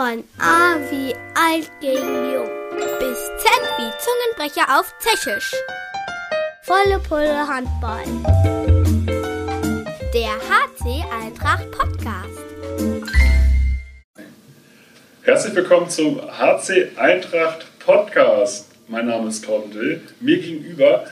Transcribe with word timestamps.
Von 0.00 0.24
A 0.38 0.76
wie 0.90 1.14
alt 1.34 1.70
gegen 1.78 2.32
jung 2.32 2.48
bis 2.98 3.18
Z 3.36 3.50
wie 3.76 3.90
Zungenbrecher 4.00 4.80
auf 4.80 4.94
Tschechisch. 4.98 5.54
Volle 6.62 6.98
Pulle 7.06 7.46
Handball. 7.46 8.06
Der 10.14 10.38
HC 10.48 11.04
Eintracht 11.12 11.70
Podcast. 11.72 12.40
Herzlich 15.20 15.54
willkommen 15.54 15.90
zum 15.90 16.18
HC 16.18 16.96
Eintracht 16.96 17.66
Podcast. 17.78 18.70
Mein 18.88 19.06
Name 19.06 19.28
ist 19.28 19.44
Torben 19.44 19.70
Dill. 19.70 20.00
Mir 20.20 20.38
gegenüber 20.38 21.08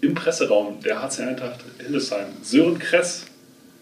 im 0.00 0.14
Presseraum 0.14 0.80
der 0.80 1.02
HC 1.02 1.24
Eintracht 1.24 1.60
Hildesheim 1.76 2.28
Sören 2.40 2.78
Kress. 2.78 3.26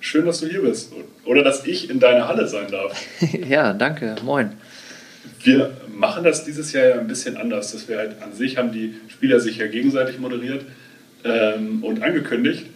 Schön, 0.02 0.26
dass 0.26 0.40
du 0.40 0.48
hier 0.48 0.62
bist. 0.62 0.92
Oder 1.24 1.44
dass 1.44 1.64
ich 1.64 1.88
in 1.88 2.00
deiner 2.00 2.26
Halle 2.26 2.48
sein 2.48 2.68
darf. 2.72 3.00
ja, 3.48 3.72
danke. 3.72 4.16
Moin. 4.24 4.50
Wir 5.44 5.70
machen 5.94 6.24
das 6.24 6.44
dieses 6.44 6.72
Jahr 6.72 6.86
ja 6.86 6.98
ein 6.98 7.06
bisschen 7.06 7.36
anders. 7.36 7.70
Dass 7.70 7.88
wir 7.88 7.98
halt 7.98 8.20
an 8.20 8.32
sich 8.32 8.56
haben 8.56 8.72
die 8.72 8.96
Spieler 9.06 9.38
sich 9.38 9.58
ja 9.58 9.68
gegenseitig 9.68 10.18
moderiert 10.18 10.64
ähm, 11.22 11.84
und 11.84 12.02
angekündigt. 12.02 12.66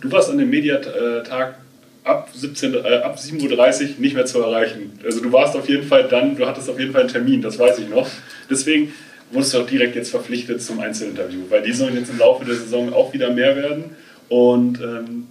Du 0.00 0.12
warst 0.12 0.30
an 0.30 0.38
dem 0.38 0.48
Mediatag 0.48 1.56
ab, 2.04 2.30
17, 2.32 2.74
äh, 2.74 2.78
ab 3.02 3.18
7.30 3.18 3.82
Uhr 3.82 3.88
nicht 3.98 4.14
mehr 4.14 4.26
zu 4.26 4.40
erreichen. 4.40 4.92
Also 5.04 5.20
du 5.20 5.32
warst 5.32 5.56
auf 5.56 5.68
jeden 5.68 5.88
Fall 5.88 6.06
dann, 6.06 6.36
du 6.36 6.46
hattest 6.46 6.70
auf 6.70 6.78
jeden 6.78 6.92
Fall 6.92 7.00
einen 7.00 7.10
Termin, 7.10 7.42
das 7.42 7.58
weiß 7.58 7.80
ich 7.80 7.88
noch. 7.88 8.08
Deswegen 8.48 8.92
wurdest 9.32 9.54
du 9.54 9.58
auch 9.58 9.66
direkt 9.66 9.96
jetzt 9.96 10.12
verpflichtet 10.12 10.62
zum 10.62 10.78
Einzelinterview, 10.78 11.40
weil 11.48 11.62
die 11.62 11.72
sollen 11.72 11.96
jetzt 11.96 12.10
im 12.10 12.18
Laufe 12.18 12.44
der 12.44 12.54
Saison 12.54 12.92
auch 12.92 13.12
wieder 13.12 13.32
mehr 13.32 13.56
werden. 13.56 13.96
Und 14.28 14.80
ähm, 14.80 15.26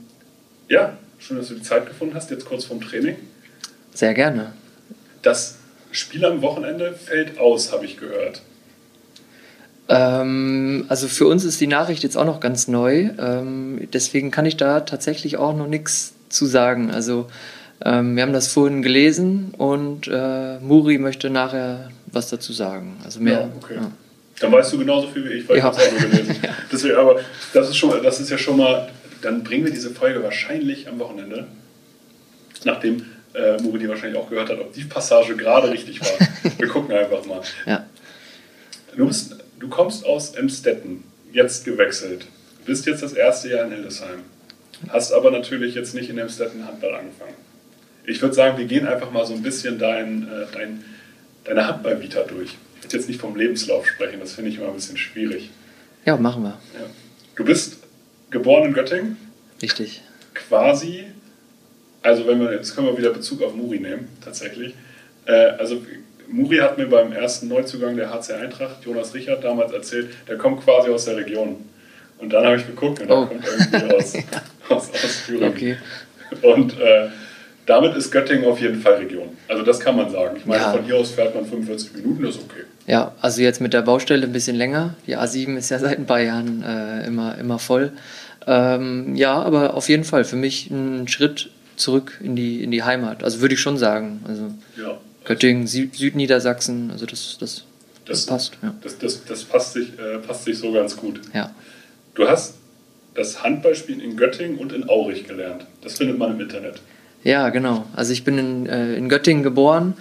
ja, 0.69 0.97
schön, 1.19 1.37
dass 1.37 1.47
du 1.47 1.55
die 1.55 1.61
Zeit 1.61 1.85
gefunden 1.87 2.15
hast, 2.15 2.29
jetzt 2.31 2.45
kurz 2.45 2.65
vorm 2.65 2.81
Training. 2.81 3.15
Sehr 3.93 4.13
gerne. 4.13 4.53
Das 5.21 5.55
Spiel 5.91 6.25
am 6.25 6.41
Wochenende 6.41 6.93
fällt 6.93 7.39
aus, 7.39 7.71
habe 7.71 7.85
ich 7.85 7.97
gehört. 7.97 8.41
Ähm, 9.89 10.85
also 10.89 11.07
für 11.07 11.27
uns 11.27 11.43
ist 11.45 11.59
die 11.61 11.67
Nachricht 11.67 12.03
jetzt 12.03 12.17
auch 12.17 12.25
noch 12.25 12.39
ganz 12.39 12.67
neu. 12.67 13.09
Ähm, 13.17 13.87
deswegen 13.93 14.31
kann 14.31 14.45
ich 14.45 14.57
da 14.57 14.81
tatsächlich 14.81 15.37
auch 15.37 15.55
noch 15.55 15.67
nichts 15.67 16.13
zu 16.29 16.45
sagen. 16.45 16.91
Also 16.91 17.27
ähm, 17.83 18.15
wir 18.15 18.23
haben 18.23 18.33
das 18.33 18.47
vorhin 18.47 18.81
gelesen 18.81 19.53
und 19.57 20.07
äh, 20.07 20.59
Muri 20.59 20.97
möchte 20.97 21.29
nachher 21.29 21.89
was 22.07 22.29
dazu 22.29 22.53
sagen. 22.53 22.97
Also 23.03 23.19
mehr. 23.19 23.39
Ja, 23.39 23.49
okay. 23.55 23.75
Ja. 23.75 23.91
Dann 24.39 24.51
weißt 24.51 24.73
du 24.73 24.77
genauso 24.77 25.07
viel 25.07 25.27
wie 25.27 25.33
ich, 25.33 25.49
weil 25.49 25.57
ja. 25.57 25.59
ich 25.59 25.63
habe 25.63 25.77
es 25.77 25.87
auch 25.87 25.99
nur 25.99 26.09
gelesen. 26.09 26.35
Deswegen, 26.71 26.95
aber 26.95 27.19
das 27.53 27.69
ist, 27.69 27.77
schon, 27.77 28.03
das 28.03 28.19
ist 28.19 28.29
ja 28.29 28.37
schon 28.37 28.57
mal 28.57 28.87
dann 29.21 29.43
bringen 29.43 29.65
wir 29.65 29.71
diese 29.71 29.91
Folge 29.91 30.23
wahrscheinlich 30.23 30.87
am 30.87 30.99
Wochenende, 30.99 31.47
nachdem 32.63 33.05
äh, 33.33 33.61
Muri 33.61 33.79
die 33.79 33.89
wahrscheinlich 33.89 34.19
auch 34.19 34.29
gehört 34.29 34.49
hat, 34.49 34.59
ob 34.59 34.73
die 34.73 34.83
Passage 34.83 35.35
gerade 35.35 35.71
richtig 35.71 36.01
war. 36.01 36.27
Wir 36.57 36.67
gucken 36.67 36.95
einfach 36.95 37.25
mal. 37.25 37.41
Ja. 37.65 37.85
Du, 38.95 39.07
bist, 39.07 39.35
du 39.59 39.67
kommst 39.67 40.05
aus 40.05 40.31
Emstetten, 40.31 41.03
jetzt 41.31 41.65
gewechselt, 41.65 42.25
bist 42.65 42.85
jetzt 42.85 43.03
das 43.03 43.13
erste 43.13 43.49
Jahr 43.49 43.65
in 43.65 43.71
Hildesheim, 43.71 44.21
hast 44.89 45.11
aber 45.11 45.31
natürlich 45.31 45.75
jetzt 45.75 45.93
nicht 45.93 46.09
in 46.09 46.17
Emstetten 46.17 46.65
Handball 46.65 46.95
angefangen. 46.95 47.35
Ich 48.05 48.21
würde 48.21 48.33
sagen, 48.33 48.57
wir 48.57 48.65
gehen 48.65 48.87
einfach 48.87 49.11
mal 49.11 49.25
so 49.25 49.33
ein 49.33 49.43
bisschen 49.43 49.77
dein, 49.77 50.23
äh, 50.23 50.45
dein, 50.53 50.83
deine 51.43 51.67
Handballvita 51.67 52.23
durch. 52.23 52.55
Ich 52.77 52.83
würde 52.83 52.97
jetzt 52.97 53.07
nicht 53.09 53.19
vom 53.19 53.35
Lebenslauf 53.35 53.85
sprechen, 53.87 54.19
das 54.19 54.33
finde 54.33 54.49
ich 54.49 54.57
immer 54.57 54.67
ein 54.67 54.75
bisschen 54.75 54.97
schwierig. 54.97 55.49
Ja, 56.05 56.15
machen 56.15 56.43
wir. 56.43 56.57
Ja. 56.73 56.85
Du 57.35 57.43
bist 57.43 57.76
geboren 58.29 58.65
in 58.65 58.73
Göttingen. 58.73 59.17
Richtig. 59.61 60.01
Quasi, 60.33 61.05
also 62.01 62.27
wenn 62.27 62.39
wir, 62.39 62.53
jetzt 62.53 62.75
können 62.75 62.87
wir 62.87 62.97
wieder 62.97 63.11
Bezug 63.11 63.41
auf 63.41 63.55
Muri 63.55 63.79
nehmen, 63.79 64.07
tatsächlich. 64.23 64.75
Äh, 65.25 65.31
also 65.31 65.81
Muri 66.27 66.57
hat 66.57 66.77
mir 66.77 66.87
beim 66.87 67.11
ersten 67.11 67.47
Neuzugang 67.47 67.95
der 67.95 68.11
HC 68.11 68.33
Eintracht, 68.33 68.83
Jonas 68.85 69.13
Richard, 69.13 69.43
damals 69.43 69.71
erzählt, 69.71 70.09
der 70.27 70.37
kommt 70.37 70.63
quasi 70.63 70.89
aus 70.89 71.05
der 71.05 71.17
Region. 71.17 71.57
Und 72.19 72.33
dann 72.33 72.45
habe 72.45 72.57
ich 72.57 72.65
geguckt 72.65 72.99
und 72.99 73.07
der 73.07 73.17
oh. 73.17 73.25
kommt 73.25 73.45
irgendwie 73.45 73.95
aus, 73.95 74.13
aus, 74.69 74.89
aus 74.91 75.25
Thüringen. 75.25 75.49
Okay. 75.49 75.77
Und 76.41 76.79
äh, 76.79 77.09
damit 77.67 77.95
ist 77.95 78.11
Göttingen 78.11 78.45
auf 78.45 78.59
jeden 78.59 78.81
Fall 78.81 78.93
Region. 78.93 79.37
Also 79.47 79.61
das 79.61 79.79
kann 79.79 79.95
man 79.95 80.09
sagen. 80.09 80.37
Ich 80.37 80.45
meine, 80.45 80.63
ja. 80.63 80.71
von 80.71 80.83
hier 80.83 80.95
aus 80.95 81.11
fährt 81.11 81.35
man 81.35 81.45
45 81.45 81.93
Minuten, 81.95 82.23
das 82.23 82.35
ist 82.35 82.41
okay. 82.43 82.63
Ja, 82.87 83.13
also 83.21 83.41
jetzt 83.41 83.59
mit 83.59 83.73
der 83.73 83.81
Baustelle 83.81 84.25
ein 84.25 84.31
bisschen 84.31 84.55
länger. 84.55 84.95
Die 85.05 85.17
A7 85.17 85.57
ist 85.57 85.69
ja 85.69 85.77
seit 85.79 85.99
ein 85.99 86.05
paar 86.05 86.21
Jahren 86.21 86.63
äh, 86.63 87.05
immer, 87.05 87.37
immer 87.37 87.59
voll. 87.59 87.91
Ähm, 88.47 89.15
ja, 89.15 89.33
aber 89.33 89.73
auf 89.73 89.89
jeden 89.89 90.05
Fall 90.05 90.23
für 90.23 90.37
mich 90.37 90.71
ein 90.71 91.09
Schritt 91.09 91.49
zurück 91.75 92.19
in 92.23 92.37
die, 92.37 92.63
in 92.63 92.71
die 92.71 92.83
Heimat. 92.83 93.23
Also 93.23 93.41
würde 93.41 93.53
ich 93.53 93.59
schon 93.59 93.77
sagen. 93.77 94.23
Also 94.25 94.43
ja. 94.81 94.97
Göttingen, 95.25 95.67
Südniedersachsen, 95.67 96.89
also 96.89 97.05
das, 97.05 97.37
das, 97.37 97.65
das, 98.05 98.25
das 98.25 98.25
passt. 98.27 98.57
Ja. 98.63 98.73
Das, 98.81 98.97
das, 98.97 99.25
das 99.25 99.43
passt, 99.43 99.73
sich, 99.73 99.89
äh, 99.99 100.19
passt 100.19 100.45
sich 100.45 100.57
so 100.57 100.71
ganz 100.71 100.95
gut. 100.95 101.19
Ja. 101.33 101.51
Du 102.15 102.29
hast 102.29 102.55
das 103.13 103.43
Handballspielen 103.43 103.99
in 103.99 104.15
Göttingen 104.15 104.57
und 104.57 104.71
in 104.71 104.87
Aurich 104.87 105.27
gelernt. 105.27 105.65
Das 105.81 105.97
findet 105.97 106.17
man 106.17 106.31
im 106.31 106.39
Internet. 106.39 106.79
Ja, 107.27 107.49
genau. 107.49 107.83
Also 107.93 108.13
ich 108.13 108.23
bin 108.23 108.37
in, 108.37 108.69
äh, 108.69 108.93
in 108.93 109.09
Göttingen 109.09 109.43
geboren 109.43 109.95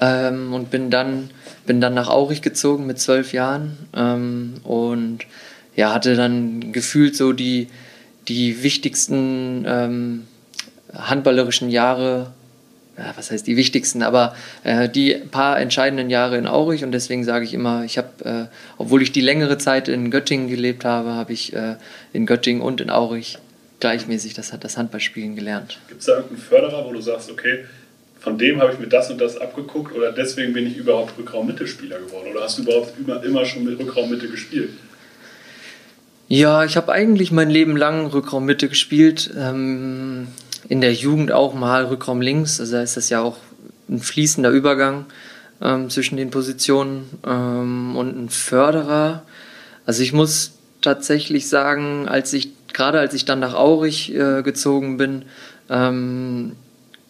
ähm, 0.00 0.52
und 0.52 0.72
bin 0.72 0.90
dann, 0.90 1.30
bin 1.64 1.80
dann 1.80 1.94
nach 1.94 2.08
Aurich 2.08 2.42
gezogen 2.42 2.88
mit 2.88 2.98
zwölf 2.98 3.32
Jahren 3.32 3.78
ähm, 3.94 4.54
und 4.64 5.20
ja, 5.76 5.94
hatte 5.94 6.16
dann 6.16 6.72
gefühlt 6.72 7.14
so 7.16 7.32
die, 7.32 7.68
die 8.26 8.64
wichtigsten 8.64 9.64
ähm, 9.64 10.26
handballerischen 10.92 11.70
Jahre, 11.70 12.32
ja, 12.98 13.12
was 13.14 13.30
heißt 13.30 13.46
die 13.46 13.56
wichtigsten, 13.56 14.02
aber 14.02 14.34
äh, 14.64 14.88
die 14.88 15.14
paar 15.14 15.60
entscheidenden 15.60 16.10
Jahre 16.10 16.36
in 16.36 16.48
Aurich 16.48 16.82
und 16.82 16.90
deswegen 16.90 17.22
sage 17.22 17.44
ich 17.44 17.54
immer, 17.54 17.84
ich 17.84 17.96
habe, 17.96 18.08
äh, 18.24 18.56
obwohl 18.76 19.02
ich 19.02 19.12
die 19.12 19.20
längere 19.20 19.56
Zeit 19.56 19.86
in 19.86 20.10
Göttingen 20.10 20.48
gelebt 20.48 20.84
habe, 20.84 21.12
habe 21.12 21.32
ich 21.32 21.54
äh, 21.54 21.76
in 22.12 22.26
Göttingen 22.26 22.60
und 22.60 22.80
in 22.80 22.90
Aurich 22.90 23.38
gleichmäßig 23.82 24.34
das, 24.34 24.52
das 24.58 24.78
Handballspielen 24.78 25.34
gelernt. 25.34 25.80
Gibt 25.88 26.00
es 26.00 26.06
da 26.06 26.14
irgendeinen 26.14 26.40
Förderer, 26.40 26.84
wo 26.86 26.92
du 26.92 27.00
sagst, 27.00 27.30
okay, 27.30 27.64
von 28.20 28.38
dem 28.38 28.60
habe 28.60 28.72
ich 28.72 28.78
mir 28.78 28.86
das 28.86 29.10
und 29.10 29.20
das 29.20 29.36
abgeguckt 29.36 29.94
oder 29.96 30.12
deswegen 30.12 30.52
bin 30.52 30.68
ich 30.68 30.76
überhaupt 30.76 31.18
Rückraum-Mitte-Spieler 31.18 31.98
geworden? 31.98 32.28
Oder 32.30 32.44
hast 32.44 32.58
du 32.58 32.62
überhaupt 32.62 32.94
immer, 32.98 33.22
immer 33.24 33.44
schon 33.44 33.64
mit 33.64 33.78
Rückraum-Mitte 33.78 34.28
gespielt? 34.28 34.70
Ja, 36.28 36.64
ich 36.64 36.76
habe 36.76 36.92
eigentlich 36.92 37.32
mein 37.32 37.50
Leben 37.50 37.76
lang 37.76 38.06
Rückraum-Mitte 38.06 38.68
gespielt. 38.68 39.34
Ähm, 39.36 40.28
in 40.68 40.80
der 40.80 40.92
Jugend 40.94 41.32
auch 41.32 41.52
mal 41.52 41.86
Rückraum 41.86 42.20
links. 42.20 42.60
Also 42.60 42.76
da 42.76 42.82
ist 42.82 42.96
das 42.96 43.10
ja 43.10 43.20
auch 43.20 43.38
ein 43.88 43.98
fließender 43.98 44.50
Übergang 44.50 45.06
ähm, 45.60 45.90
zwischen 45.90 46.16
den 46.16 46.30
Positionen 46.30 47.10
ähm, 47.26 47.96
und 47.96 48.16
ein 48.16 48.28
Förderer. 48.28 49.24
Also 49.84 50.04
ich 50.04 50.12
muss 50.12 50.52
tatsächlich 50.80 51.48
sagen, 51.48 52.08
als 52.08 52.32
ich 52.32 52.50
gerade 52.72 52.98
als 52.98 53.14
ich 53.14 53.24
dann 53.24 53.40
nach 53.40 53.54
Aurich 53.54 54.14
äh, 54.14 54.42
gezogen 54.42 54.96
bin, 54.96 55.24
ähm, 55.70 56.52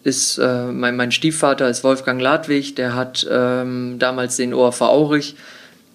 ist 0.04 0.38
äh, 0.38 0.66
mein, 0.66 0.96
mein, 0.96 1.12
Stiefvater 1.12 1.68
ist 1.68 1.84
Wolfgang 1.84 2.20
Ladwig, 2.20 2.74
der 2.74 2.94
hat 2.94 3.26
ähm, 3.30 3.96
damals 3.98 4.36
den 4.36 4.52
ORV 4.52 4.80
Aurich 4.82 5.36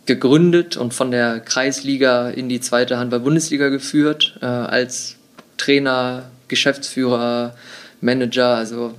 gegründet 0.06 0.78
und 0.78 0.94
von 0.94 1.12
der 1.12 1.42
Kreisliga 1.42 2.30
in 2.30 2.48
die 2.48 2.62
zweite 2.62 2.98
Handball-Bundesliga 2.98 3.68
geführt, 3.70 4.38
äh, 4.42 4.46
als 4.46 5.18
Trainer, 5.58 6.24
Geschäftsführer, 6.48 7.56
Manager, 8.00 8.56
also 8.56 8.94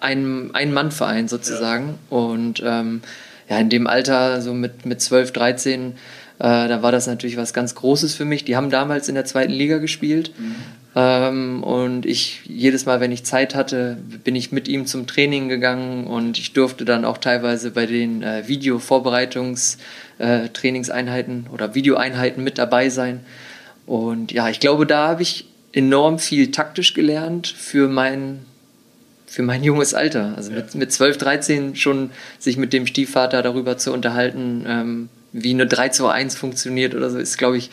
ein, 0.00 0.50
ein 0.52 0.72
Mann-Verein 0.72 1.28
sozusagen. 1.28 1.98
Ja. 2.10 2.16
Und 2.16 2.62
ähm, 2.64 3.00
ja, 3.48 3.58
in 3.58 3.70
dem 3.70 3.86
Alter, 3.86 4.40
so 4.42 4.52
mit, 4.52 4.86
mit 4.86 5.00
12, 5.00 5.32
13, 5.32 5.94
äh, 6.40 6.68
da 6.68 6.82
war 6.82 6.90
das 6.90 7.06
natürlich 7.06 7.36
was 7.36 7.52
ganz 7.52 7.74
Großes 7.74 8.14
für 8.14 8.24
mich. 8.24 8.46
Die 8.46 8.56
haben 8.56 8.70
damals 8.70 9.10
in 9.10 9.14
der 9.14 9.26
zweiten 9.26 9.52
Liga 9.52 9.76
gespielt. 9.76 10.32
Mhm. 10.38 10.54
Ähm, 10.96 11.62
und 11.62 12.06
ich, 12.06 12.40
jedes 12.46 12.86
Mal, 12.86 13.00
wenn 13.00 13.12
ich 13.12 13.24
Zeit 13.24 13.54
hatte, 13.54 13.98
bin 14.24 14.34
ich 14.34 14.50
mit 14.50 14.66
ihm 14.66 14.86
zum 14.86 15.06
Training 15.06 15.50
gegangen 15.50 16.06
und 16.06 16.38
ich 16.38 16.54
durfte 16.54 16.86
dann 16.86 17.04
auch 17.04 17.18
teilweise 17.18 17.72
bei 17.72 17.84
den 17.84 18.22
äh, 18.22 18.48
Video-Vorbereitungs-Trainingseinheiten 18.48 21.46
äh, 21.46 21.50
oder 21.52 21.74
Videoeinheiten 21.74 22.42
mit 22.42 22.56
dabei 22.56 22.88
sein. 22.88 23.20
Und 23.84 24.32
ja, 24.32 24.48
ich 24.48 24.60
glaube, 24.60 24.86
da 24.86 25.08
habe 25.08 25.20
ich 25.20 25.46
enorm 25.72 26.18
viel 26.18 26.52
taktisch 26.52 26.94
gelernt 26.94 27.48
für 27.48 27.86
mein, 27.86 28.38
für 29.26 29.42
mein 29.42 29.62
junges 29.62 29.92
Alter. 29.92 30.32
Also 30.38 30.52
ja. 30.52 30.56
mit, 30.56 30.74
mit 30.74 30.90
12, 30.90 31.18
13 31.18 31.76
schon 31.76 32.08
sich 32.38 32.56
mit 32.56 32.72
dem 32.72 32.86
Stiefvater 32.86 33.42
darüber 33.42 33.76
zu 33.76 33.92
unterhalten, 33.92 34.64
ähm, 34.66 35.10
wie 35.32 35.50
eine 35.50 35.66
3 35.66 35.90
zu 35.90 36.08
1 36.08 36.34
funktioniert 36.34 36.94
oder 36.94 37.10
so, 37.10 37.18
ist, 37.18 37.38
glaube 37.38 37.56
ich, 37.56 37.70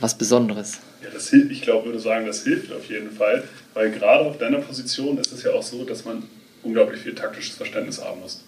was 0.00 0.16
Besonderes. 0.18 0.80
Ja, 1.02 1.08
das, 1.12 1.32
ich 1.32 1.62
glaube, 1.62 1.86
würde 1.86 2.00
sagen, 2.00 2.26
das 2.26 2.44
hilft 2.44 2.72
auf 2.72 2.86
jeden 2.86 3.10
Fall, 3.10 3.44
weil 3.74 3.90
gerade 3.90 4.24
auf 4.24 4.38
deiner 4.38 4.58
Position 4.58 5.18
ist 5.18 5.32
es 5.32 5.42
ja 5.42 5.52
auch 5.52 5.62
so, 5.62 5.84
dass 5.84 6.04
man 6.04 6.24
unglaublich 6.62 7.00
viel 7.00 7.14
taktisches 7.14 7.56
Verständnis 7.56 8.02
haben 8.02 8.20
muss. 8.20 8.42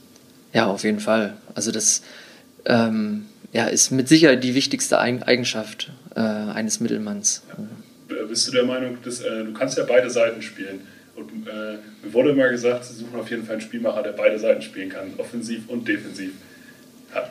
Ja, 0.53 0.67
auf 0.67 0.83
jeden 0.83 1.01
Fall. 1.01 1.37
Also 1.55 1.71
das 1.71 2.03
ähm, 2.65 3.27
ja, 3.53 3.67
ist 3.67 3.91
mit 3.91 4.09
Sicherheit 4.09 4.43
die 4.43 4.55
wichtigste 4.55 4.99
Eigenschaft 4.99 5.91
äh, 6.15 6.21
eines 6.21 6.81
Mittelmanns. 6.81 7.43
Ja. 7.49 8.25
Bist 8.25 8.49
du 8.49 8.53
der 8.53 8.65
Meinung, 8.65 8.99
dass, 9.05 9.21
äh, 9.21 9.45
du 9.45 9.53
kannst 9.53 9.79
ja 9.79 9.85
beide 9.85 10.11
Seiten 10.11 10.43
spielen 10.43 10.81
und 11.19 11.49
äh, 11.49 11.79
Mir 12.03 12.13
wurde 12.13 12.31
immer 12.31 12.49
gesagt, 12.49 12.85
sie 12.85 12.95
suchen 12.95 13.19
auf 13.19 13.29
jeden 13.31 13.45
Fall 13.45 13.55
einen 13.55 13.61
Spielmacher, 13.61 14.03
der 14.03 14.13
beide 14.13 14.39
Seiten 14.39 14.63
spielen 14.63 14.89
kann, 14.89 15.13
offensiv 15.19 15.69
und 15.69 15.87
defensiv. 15.87 16.33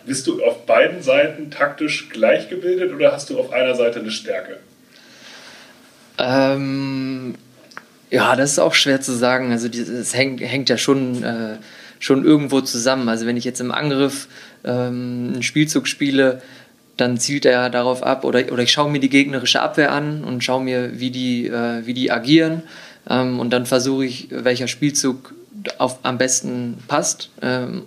Bist 0.05 0.27
du 0.27 0.43
auf 0.43 0.65
beiden 0.65 1.01
Seiten 1.01 1.51
taktisch 1.51 2.09
gleich 2.09 2.49
gebildet 2.49 2.93
oder 2.93 3.11
hast 3.11 3.29
du 3.29 3.39
auf 3.39 3.51
einer 3.51 3.75
Seite 3.75 3.99
eine 3.99 4.11
Stärke? 4.11 4.57
Ähm, 6.17 7.35
ja, 8.09 8.35
das 8.35 8.53
ist 8.53 8.59
auch 8.59 8.73
schwer 8.73 9.01
zu 9.01 9.13
sagen. 9.13 9.51
Also 9.51 9.67
es 9.67 10.15
hängt, 10.15 10.41
hängt 10.41 10.69
ja 10.69 10.77
schon, 10.77 11.23
äh, 11.23 11.57
schon 11.99 12.25
irgendwo 12.25 12.61
zusammen. 12.61 13.09
Also 13.09 13.25
wenn 13.25 13.37
ich 13.37 13.43
jetzt 13.43 13.59
im 13.59 13.71
Angriff 13.71 14.27
ähm, 14.63 15.31
einen 15.33 15.43
Spielzug 15.43 15.87
spiele, 15.87 16.41
dann 16.95 17.17
zielt 17.17 17.45
er 17.45 17.69
darauf 17.69 18.01
ab 18.01 18.23
oder, 18.23 18.51
oder 18.51 18.63
ich 18.63 18.71
schaue 18.71 18.89
mir 18.89 18.99
die 18.99 19.09
gegnerische 19.09 19.61
Abwehr 19.61 19.91
an 19.91 20.23
und 20.23 20.43
schaue 20.43 20.63
mir, 20.63 20.99
wie 20.99 21.11
die, 21.11 21.47
äh, 21.47 21.85
wie 21.85 21.93
die 21.93 22.11
agieren 22.11 22.63
ähm, 23.09 23.39
und 23.39 23.51
dann 23.51 23.65
versuche 23.65 24.05
ich, 24.05 24.29
welcher 24.31 24.67
Spielzug 24.67 25.33
auf, 25.77 25.99
am 26.03 26.17
besten 26.17 26.79
passt 26.87 27.29
ähm, 27.41 27.83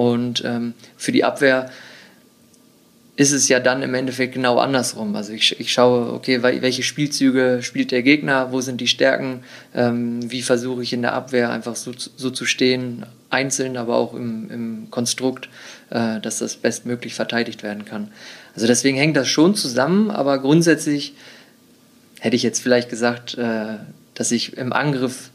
und 0.00 0.42
ähm, 0.46 0.72
für 0.96 1.12
die 1.12 1.24
Abwehr 1.24 1.70
ist 3.16 3.32
es 3.32 3.48
ja 3.48 3.60
dann 3.60 3.82
im 3.82 3.92
Endeffekt 3.92 4.32
genau 4.32 4.56
andersrum. 4.56 5.14
Also 5.14 5.34
ich, 5.34 5.60
ich 5.60 5.74
schaue, 5.74 6.10
okay, 6.14 6.42
welche 6.42 6.82
Spielzüge 6.82 7.58
spielt 7.60 7.90
der 7.90 8.02
Gegner, 8.02 8.50
wo 8.50 8.62
sind 8.62 8.80
die 8.80 8.86
Stärken, 8.86 9.40
ähm, 9.74 10.30
wie 10.30 10.40
versuche 10.40 10.82
ich 10.82 10.94
in 10.94 11.02
der 11.02 11.12
Abwehr 11.12 11.50
einfach 11.50 11.76
so, 11.76 11.92
so 11.94 12.30
zu 12.30 12.46
stehen, 12.46 13.04
einzeln, 13.28 13.76
aber 13.76 13.96
auch 13.96 14.14
im, 14.14 14.50
im 14.50 14.90
Konstrukt, 14.90 15.50
äh, 15.90 16.18
dass 16.20 16.38
das 16.38 16.56
bestmöglich 16.56 17.12
verteidigt 17.12 17.62
werden 17.62 17.84
kann. 17.84 18.10
Also 18.54 18.66
deswegen 18.66 18.96
hängt 18.96 19.18
das 19.18 19.28
schon 19.28 19.54
zusammen, 19.54 20.10
aber 20.10 20.38
grundsätzlich 20.38 21.14
hätte 22.20 22.36
ich 22.36 22.42
jetzt 22.42 22.62
vielleicht 22.62 22.88
gesagt, 22.88 23.36
äh, 23.36 23.74
dass 24.14 24.32
ich 24.32 24.56
im 24.56 24.72
Angriff 24.72 25.28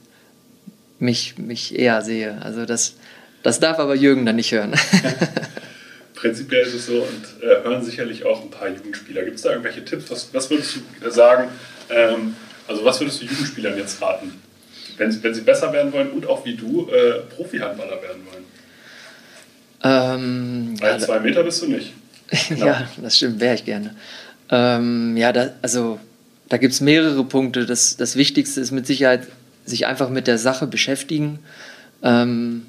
mich, 0.98 1.38
mich 1.38 1.78
eher 1.78 2.02
sehe. 2.02 2.42
Also 2.42 2.66
das, 2.66 2.96
das 3.46 3.60
darf 3.60 3.80
aber 3.80 3.96
Jürgen 3.96 4.26
dann 4.26 4.36
nicht 4.36 4.52
hören. 4.52 4.74
prinzipiell 6.26 6.66
ist 6.66 6.74
es 6.74 6.88
so 6.88 6.94
und 6.94 7.44
äh, 7.44 7.64
hören 7.64 7.84
sicherlich 7.84 8.26
auch 8.26 8.42
ein 8.42 8.50
paar 8.50 8.68
Jugendspieler. 8.68 9.24
Gibt 9.24 9.36
es 9.36 9.44
da 9.44 9.52
irgendwelche 9.52 9.86
Tipps? 9.86 10.10
Was, 10.10 10.34
was 10.34 10.50
würdest 10.50 10.78
du 11.00 11.12
sagen? 11.12 11.50
Ähm, 11.92 12.36
also, 12.68 12.84
was 12.84 13.00
würdest 13.00 13.22
du 13.22 13.26
Jugendspielern 13.26 13.78
jetzt 13.78 14.02
raten, 14.02 14.34
wenn, 14.98 15.24
wenn 15.24 15.36
sie 15.36 15.42
besser 15.42 15.72
werden 15.72 15.94
wollen 15.94 16.10
und 16.10 16.26
auch 16.26 16.44
wie 16.44 16.56
du 16.56 16.90
äh, 16.90 17.22
Profi-Handballer 17.36 18.02
werden 18.02 18.24
wollen? 18.32 18.44
Ähm, 19.84 20.82
Weil 20.82 20.94
ja, 20.94 21.00
zwei 21.00 21.20
Meter 21.20 21.44
bist 21.44 21.62
du 21.62 21.68
nicht. 21.68 21.94
ja, 22.56 22.90
das 23.00 23.18
stimmt, 23.18 23.40
wäre 23.40 23.54
ich 23.54 23.66
gerne. 23.66 23.96
Ähm, 24.50 25.16
ja, 25.18 25.32
da, 25.32 25.52
also 25.62 26.00
da 26.50 26.58
gibt 26.58 26.74
es 26.74 26.82
mehrere 26.82 27.24
Punkte. 27.24 27.68
Das, 27.68 27.98
das 27.98 28.16
Wichtigste 28.16 28.62
ist 28.62 28.72
mit 28.72 28.88
Sicherheit, 28.88 29.28
sich 29.64 29.86
einfach 29.86 30.10
mit 30.10 30.26
der 30.26 30.40
Sache 30.40 30.66
beschäftigen. 30.66 31.38
Ähm, 32.02 32.66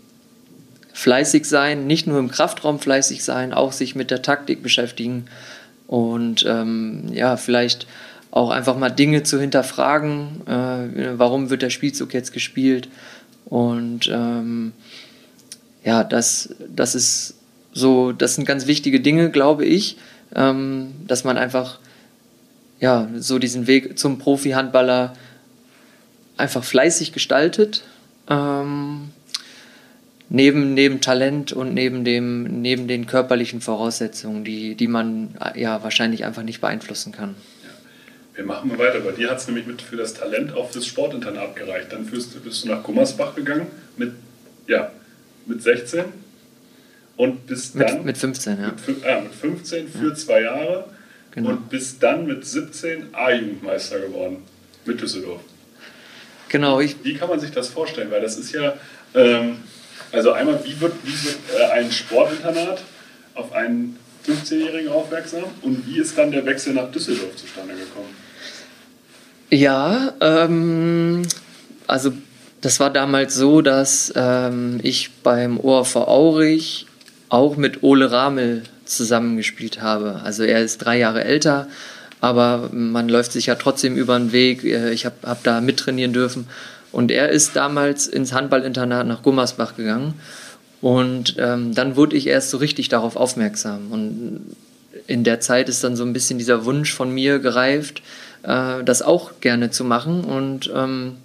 fleißig 0.96 1.44
sein, 1.44 1.86
nicht 1.86 2.06
nur 2.06 2.18
im 2.18 2.30
Kraftraum 2.30 2.80
fleißig 2.80 3.22
sein, 3.22 3.52
auch 3.52 3.72
sich 3.72 3.94
mit 3.94 4.10
der 4.10 4.22
Taktik 4.22 4.62
beschäftigen 4.62 5.26
und 5.86 6.46
ähm, 6.48 7.10
ja, 7.12 7.36
vielleicht 7.36 7.86
auch 8.30 8.48
einfach 8.48 8.78
mal 8.78 8.88
Dinge 8.88 9.22
zu 9.22 9.38
hinterfragen, 9.38 10.46
äh, 10.46 11.18
warum 11.18 11.50
wird 11.50 11.60
der 11.60 11.68
Spielzug 11.68 12.14
jetzt 12.14 12.32
gespielt 12.32 12.88
und 13.44 14.08
ähm, 14.10 14.72
ja, 15.84 16.02
das, 16.02 16.54
das 16.74 16.94
ist 16.94 17.34
so, 17.74 18.12
das 18.12 18.34
sind 18.34 18.46
ganz 18.46 18.66
wichtige 18.66 19.00
Dinge, 19.00 19.30
glaube 19.30 19.66
ich, 19.66 19.98
ähm, 20.34 20.94
dass 21.06 21.24
man 21.24 21.36
einfach 21.36 21.78
ja, 22.80 23.06
so 23.18 23.38
diesen 23.38 23.66
Weg 23.66 23.98
zum 23.98 24.18
Profi-Handballer 24.18 25.12
einfach 26.38 26.64
fleißig 26.64 27.12
gestaltet. 27.12 27.84
Ähm, 28.30 29.10
neben, 30.28 30.74
neben 30.74 31.00
Talent 31.00 31.52
und 31.52 31.74
neben, 31.74 32.04
dem, 32.04 32.60
neben 32.62 32.88
den 32.88 33.06
körperlichen 33.06 33.60
Voraussetzungen, 33.60 34.44
die, 34.44 34.74
die 34.74 34.88
man 34.88 35.36
ja 35.54 35.82
wahrscheinlich 35.82 36.24
einfach 36.24 36.42
nicht 36.42 36.60
beeinflussen 36.60 37.12
kann. 37.12 37.34
Wir 38.34 38.44
machen 38.44 38.68
mal 38.68 38.78
weiter. 38.78 39.00
Bei 39.00 39.12
dir 39.12 39.30
hat 39.30 39.38
es 39.38 39.46
nämlich 39.46 39.66
mit 39.66 39.80
für 39.80 39.96
das 39.96 40.12
Talent 40.12 40.52
auf 40.52 40.70
das 40.70 40.86
Sportinternat 40.86 41.56
gereicht. 41.56 41.86
Dann 41.90 42.04
bist, 42.04 42.42
bist 42.44 42.64
du 42.64 42.68
nach 42.68 42.82
Gummersbach 42.82 43.34
gegangen 43.34 43.66
mit, 43.96 44.12
ja, 44.66 44.92
mit 45.46 45.62
16 45.62 46.04
und 47.16 47.46
bist 47.46 47.74
dann. 47.76 47.96
Mit, 47.96 48.04
mit 48.04 48.18
15, 48.18 48.60
ja. 48.60 48.72
Mit, 48.86 49.06
ah, 49.06 49.20
mit 49.22 49.34
15 49.34 49.88
für 49.88 50.08
ja. 50.08 50.14
zwei 50.14 50.42
Jahre 50.42 50.84
genau. 51.30 51.50
und 51.50 51.70
bist 51.70 52.02
dann 52.02 52.26
mit 52.26 52.44
17 52.44 53.14
A-Jugendmeister 53.14 54.00
geworden 54.00 54.42
mit 54.84 55.00
Düsseldorf. 55.00 55.40
Genau. 56.50 56.80
Ich 56.80 56.96
Wie 57.02 57.14
kann 57.14 57.30
man 57.30 57.40
sich 57.40 57.52
das 57.52 57.68
vorstellen? 57.68 58.10
Weil 58.10 58.20
das 58.20 58.36
ist 58.36 58.52
ja. 58.52 58.74
Ähm, 59.14 59.56
also 60.12 60.32
einmal, 60.32 60.60
wie 60.64 60.80
wird, 60.80 60.94
wie 61.04 61.24
wird 61.24 61.38
äh, 61.58 61.72
ein 61.72 61.90
Sportinternat 61.90 62.82
auf 63.34 63.52
einen 63.52 63.98
15-Jährigen 64.26 64.90
aufmerksam 64.90 65.44
und 65.62 65.86
wie 65.86 65.98
ist 65.98 66.16
dann 66.18 66.30
der 66.30 66.44
Wechsel 66.46 66.74
nach 66.74 66.90
Düsseldorf 66.90 67.36
zustande 67.36 67.74
gekommen? 67.74 68.14
Ja, 69.50 70.12
ähm, 70.20 71.22
also 71.86 72.12
das 72.60 72.80
war 72.80 72.90
damals 72.90 73.34
so, 73.34 73.60
dass 73.62 74.12
ähm, 74.16 74.80
ich 74.82 75.10
beim 75.22 75.60
ORV 75.60 75.96
Aurich 75.96 76.86
auch 77.28 77.56
mit 77.56 77.82
Ole 77.82 78.10
Ramel 78.10 78.62
zusammengespielt 78.84 79.80
habe. 79.82 80.20
Also 80.24 80.42
er 80.42 80.62
ist 80.62 80.78
drei 80.78 80.98
Jahre 80.98 81.24
älter, 81.24 81.68
aber 82.20 82.70
man 82.72 83.08
läuft 83.08 83.32
sich 83.32 83.46
ja 83.46 83.54
trotzdem 83.54 83.96
über 83.96 84.18
den 84.18 84.32
Weg. 84.32 84.64
Äh, 84.64 84.90
ich 84.90 85.06
habe 85.06 85.16
hab 85.22 85.44
da 85.44 85.60
mittrainieren 85.60 86.12
dürfen 86.12 86.48
und 86.92 87.10
er 87.10 87.28
ist 87.28 87.56
damals 87.56 88.06
ins 88.06 88.32
Handballinternat 88.32 89.06
nach 89.06 89.22
Gummersbach 89.22 89.76
gegangen. 89.76 90.14
Und 90.80 91.36
ähm, 91.38 91.74
dann 91.74 91.96
wurde 91.96 92.16
ich 92.16 92.26
erst 92.26 92.50
so 92.50 92.58
richtig 92.58 92.88
darauf 92.88 93.16
aufmerksam. 93.16 93.90
Und 93.90 94.40
in 95.06 95.24
der 95.24 95.40
Zeit 95.40 95.68
ist 95.68 95.82
dann 95.84 95.96
so 95.96 96.04
ein 96.04 96.12
bisschen 96.12 96.38
dieser 96.38 96.64
Wunsch 96.64 96.92
von 96.92 97.10
mir 97.10 97.38
gereift, 97.38 98.02
äh, 98.42 98.82
das 98.84 99.02
auch 99.02 99.40
gerne 99.40 99.70
zu 99.70 99.84
machen. 99.84 100.24
Und 100.24 100.70
ähm, 100.74 101.16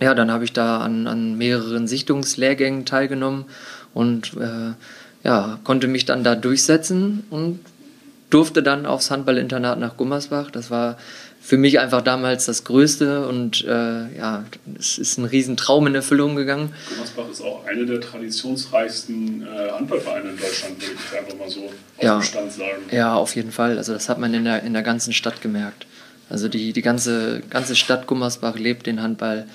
ja, 0.00 0.14
dann 0.14 0.30
habe 0.30 0.44
ich 0.44 0.52
da 0.52 0.78
an, 0.78 1.06
an 1.06 1.36
mehreren 1.36 1.88
Sichtungslehrgängen 1.88 2.84
teilgenommen 2.84 3.46
und 3.94 4.34
äh, 4.36 4.72
ja, 5.24 5.58
konnte 5.64 5.88
mich 5.88 6.04
dann 6.04 6.22
da 6.22 6.34
durchsetzen 6.34 7.24
und 7.30 7.60
durfte 8.30 8.62
dann 8.62 8.86
aufs 8.86 9.10
Handballinternat 9.10 9.78
nach 9.78 9.96
Gummersbach. 9.96 10.50
Das 10.50 10.70
war 10.70 10.98
für 11.48 11.56
mich 11.56 11.80
einfach 11.80 12.02
damals 12.02 12.44
das 12.44 12.64
Größte 12.64 13.26
und 13.26 13.64
äh, 13.64 14.14
ja, 14.18 14.44
es 14.78 14.98
ist 14.98 15.16
ein 15.16 15.24
Riesentraum 15.24 15.86
in 15.86 15.94
Erfüllung 15.94 16.36
gegangen. 16.36 16.74
Gummersbach 16.90 17.30
ist 17.30 17.40
auch 17.40 17.64
eine 17.64 17.86
der 17.86 18.02
traditionsreichsten 18.02 19.46
äh, 19.46 19.70
Handballvereine 19.70 20.28
in 20.28 20.36
Deutschland, 20.36 20.78
würde 20.78 20.94
ich 20.94 21.18
einfach 21.18 21.38
mal 21.38 21.48
so 21.48 21.64
aus 21.64 21.72
ja. 22.02 22.18
dem 22.18 22.22
Stand 22.22 22.52
sagen. 22.52 22.82
Ja, 22.90 23.14
auf 23.14 23.34
jeden 23.34 23.50
Fall. 23.50 23.78
Also 23.78 23.94
das 23.94 24.10
hat 24.10 24.18
man 24.18 24.34
in 24.34 24.44
der, 24.44 24.62
in 24.62 24.74
der 24.74 24.82
ganzen 24.82 25.14
Stadt 25.14 25.40
gemerkt. 25.40 25.86
Also 26.28 26.50
die, 26.50 26.74
die 26.74 26.82
ganze, 26.82 27.40
ganze 27.48 27.76
Stadt 27.76 28.06
Gummersbach 28.06 28.58
lebt 28.58 28.86
den 28.86 29.00
Handball. 29.00 29.46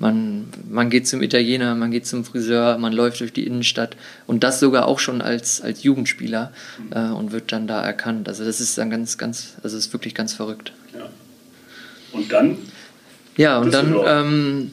Man, 0.00 0.48
man 0.68 0.90
geht 0.90 1.06
zum 1.06 1.22
Italiener, 1.22 1.76
man 1.76 1.92
geht 1.92 2.08
zum 2.08 2.24
Friseur, 2.24 2.76
man 2.76 2.92
läuft 2.92 3.20
durch 3.20 3.32
die 3.32 3.46
Innenstadt 3.46 3.96
und 4.26 4.42
das 4.42 4.58
sogar 4.58 4.86
auch 4.86 4.98
schon 4.98 5.22
als, 5.22 5.60
als 5.60 5.84
Jugendspieler 5.84 6.50
mhm. 6.78 6.92
äh, 6.92 7.12
und 7.12 7.30
wird 7.30 7.52
dann 7.52 7.68
da 7.68 7.82
erkannt. 7.82 8.28
Also 8.28 8.44
das 8.44 8.60
ist 8.60 8.76
dann 8.78 8.90
ganz, 8.90 9.16
ganz, 9.16 9.54
also 9.62 9.78
ist 9.78 9.92
wirklich 9.92 10.16
ganz 10.16 10.34
verrückt. 10.34 10.72
Und 12.16 12.32
dann? 12.32 12.58
Ja, 13.36 13.58
und 13.58 13.72
dann, 13.72 13.94
ähm, 14.04 14.70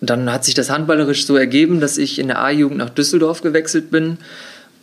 dann 0.00 0.30
hat 0.32 0.44
sich 0.44 0.54
das 0.54 0.70
handballerisch 0.70 1.26
so 1.26 1.36
ergeben, 1.36 1.80
dass 1.80 1.98
ich 1.98 2.18
in 2.18 2.28
der 2.28 2.42
A-Jugend 2.42 2.78
nach 2.78 2.90
Düsseldorf 2.90 3.40
gewechselt 3.40 3.90
bin. 3.90 4.18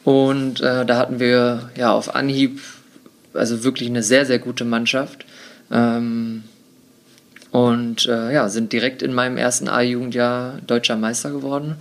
Und 0.04 0.62
äh, 0.62 0.86
da 0.86 0.98
hatten 0.98 1.20
wir 1.20 1.70
ja 1.76 1.92
auf 1.92 2.16
Anhieb 2.16 2.60
also 3.34 3.64
wirklich 3.64 3.90
eine 3.90 4.04
sehr, 4.04 4.26
sehr 4.26 4.40
gute 4.40 4.66
Mannschaft. 4.66 5.26
Ähm, 5.72 6.44
und 7.52 8.06
äh, 8.08 8.34
ja, 8.34 8.50
sind 8.50 8.74
direkt 8.74 9.02
in 9.02 9.14
meinem 9.14 9.38
ersten 9.38 9.70
A-Jugendjahr 9.70 10.60
deutscher 10.66 10.96
Meister 10.96 11.32
geworden. 11.32 11.76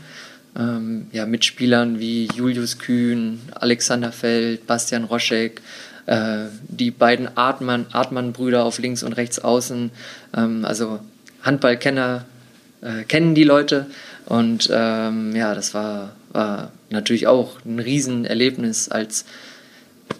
Ähm, 0.59 1.07
ja, 1.12 1.26
mit 1.26 1.45
Spielern 1.45 1.99
wie 1.99 2.29
Julius 2.35 2.79
Kühn, 2.79 3.41
Alexander 3.55 4.12
Feld, 4.12 4.67
Bastian 4.67 5.05
Roschek, 5.05 5.61
äh, 6.07 6.47
die 6.69 6.91
beiden 6.91 7.37
Artmann-Brüder 7.37 8.65
auf 8.65 8.79
links 8.79 9.03
und 9.03 9.13
rechts 9.13 9.39
außen. 9.39 9.91
Ähm, 10.37 10.65
also 10.65 11.01
Handballkenner 11.43 12.25
äh, 12.81 13.05
kennen 13.05 13.35
die 13.35 13.45
Leute. 13.45 13.87
Und 14.27 14.69
ähm, 14.73 15.35
ja, 15.37 15.55
das 15.55 15.75
war, 15.75 16.13
war 16.33 16.73
natürlich 16.91 17.27
auch 17.27 17.65
ein 17.65 17.79
Riesenerlebnis 17.79 18.89
als 18.89 19.25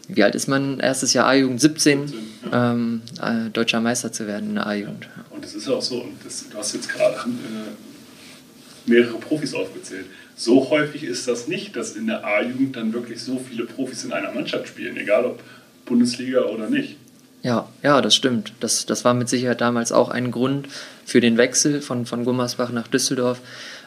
wie 0.09 0.23
alt 0.23 0.35
ist 0.35 0.47
man? 0.47 0.81
Erstes 0.81 1.13
Jahr 1.13 1.27
A-Jugend, 1.27 1.61
17, 1.61 2.09
17 2.09 2.27
ja. 2.51 2.73
ähm, 2.73 3.03
äh, 3.21 3.51
deutscher 3.51 3.81
Meister 3.81 4.13
zu 4.13 4.27
werden 4.27 4.51
in 4.51 4.55
der 4.57 4.67
A-Jugend. 4.67 5.05
Ja. 5.05 5.25
Und 5.31 5.45
das 5.45 5.55
ist 5.55 5.67
ja 5.67 5.75
auch 5.75 5.83
so, 5.83 6.03
und 6.03 6.17
das, 6.25 6.49
du 6.49 6.57
hast 6.57 6.75
jetzt 6.75 6.89
gerade 6.89 7.15
äh, 7.15 8.91
mehrere 8.91 9.19
Profis 9.19 9.55
aufgezählt. 9.55 10.07
So 10.37 10.71
häufig 10.71 11.03
ist 11.03 11.27
das 11.29 11.49
nicht, 11.49 11.77
dass 11.77 11.97
in 11.97 12.07
der 12.07 12.25
A-Jugend 12.25 12.77
dann 12.77 12.93
wirklich 12.93 13.23
so 13.23 13.39
viele 13.39 13.65
Profis 13.65 14.05
in 14.05 14.13
einer 14.13 14.33
Mannschaft 14.33 14.69
spielen, 14.69 14.97
egal 14.97 15.25
ob 15.25 15.43
Bundesliga 15.87 16.43
oder 16.43 16.69
nicht. 16.69 16.97
Ja, 17.43 17.69
ja, 17.83 18.01
das 18.01 18.15
stimmt. 18.15 18.53
Das, 18.61 18.87
das 18.87 19.05
war 19.05 19.15
mit 19.15 19.29
Sicherheit 19.29 19.61
damals 19.61 19.93
auch 19.93 20.09
ein 20.09 20.31
Grund 20.33 20.69
für 21.05 21.21
den 21.21 21.37
Wechsel 21.37 21.81
von, 21.81 22.05
von 22.05 22.25
Gummersbach 22.25 22.73
nach 22.73 22.89
Düsseldorf. 22.89 23.41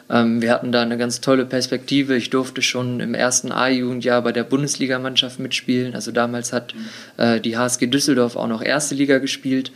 Ähm, 0.08 0.42
wir 0.42 0.52
hatten 0.52 0.72
da 0.72 0.82
eine 0.82 0.98
ganz 0.98 1.20
tolle 1.20 1.44
Perspektive. 1.44 2.16
Ich 2.16 2.30
durfte 2.30 2.62
schon 2.62 3.00
im 3.00 3.14
ersten 3.14 3.52
A-Jugendjahr 3.52 4.22
bei 4.22 4.32
der 4.32 4.44
Bundesligamannschaft 4.44 5.38
mitspielen. 5.38 5.94
Also 5.94 6.10
damals 6.10 6.52
hat 6.52 6.74
äh, 7.16 7.40
die 7.40 7.56
HSG 7.56 7.86
Düsseldorf 7.86 8.36
auch 8.36 8.48
noch 8.48 8.62
erste 8.62 8.94
Liga 8.94 9.18
gespielt. 9.18 9.72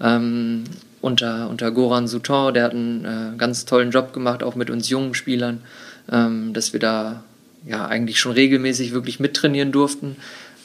Ähm, 0.00 0.64
unter, 1.00 1.48
unter 1.48 1.70
Goran 1.70 2.08
Souton, 2.08 2.52
der 2.52 2.64
hat 2.64 2.72
einen 2.72 3.04
äh, 3.04 3.36
ganz 3.36 3.64
tollen 3.64 3.90
Job 3.90 4.12
gemacht, 4.12 4.42
auch 4.42 4.56
mit 4.56 4.70
uns 4.70 4.88
jungen 4.88 5.14
Spielern, 5.14 5.60
ähm, 6.10 6.52
dass 6.52 6.72
wir 6.72 6.80
da 6.80 7.22
ja 7.64 7.86
eigentlich 7.86 8.18
schon 8.18 8.32
regelmäßig 8.32 8.92
wirklich 8.92 9.20
mittrainieren 9.20 9.72
durften. 9.72 10.16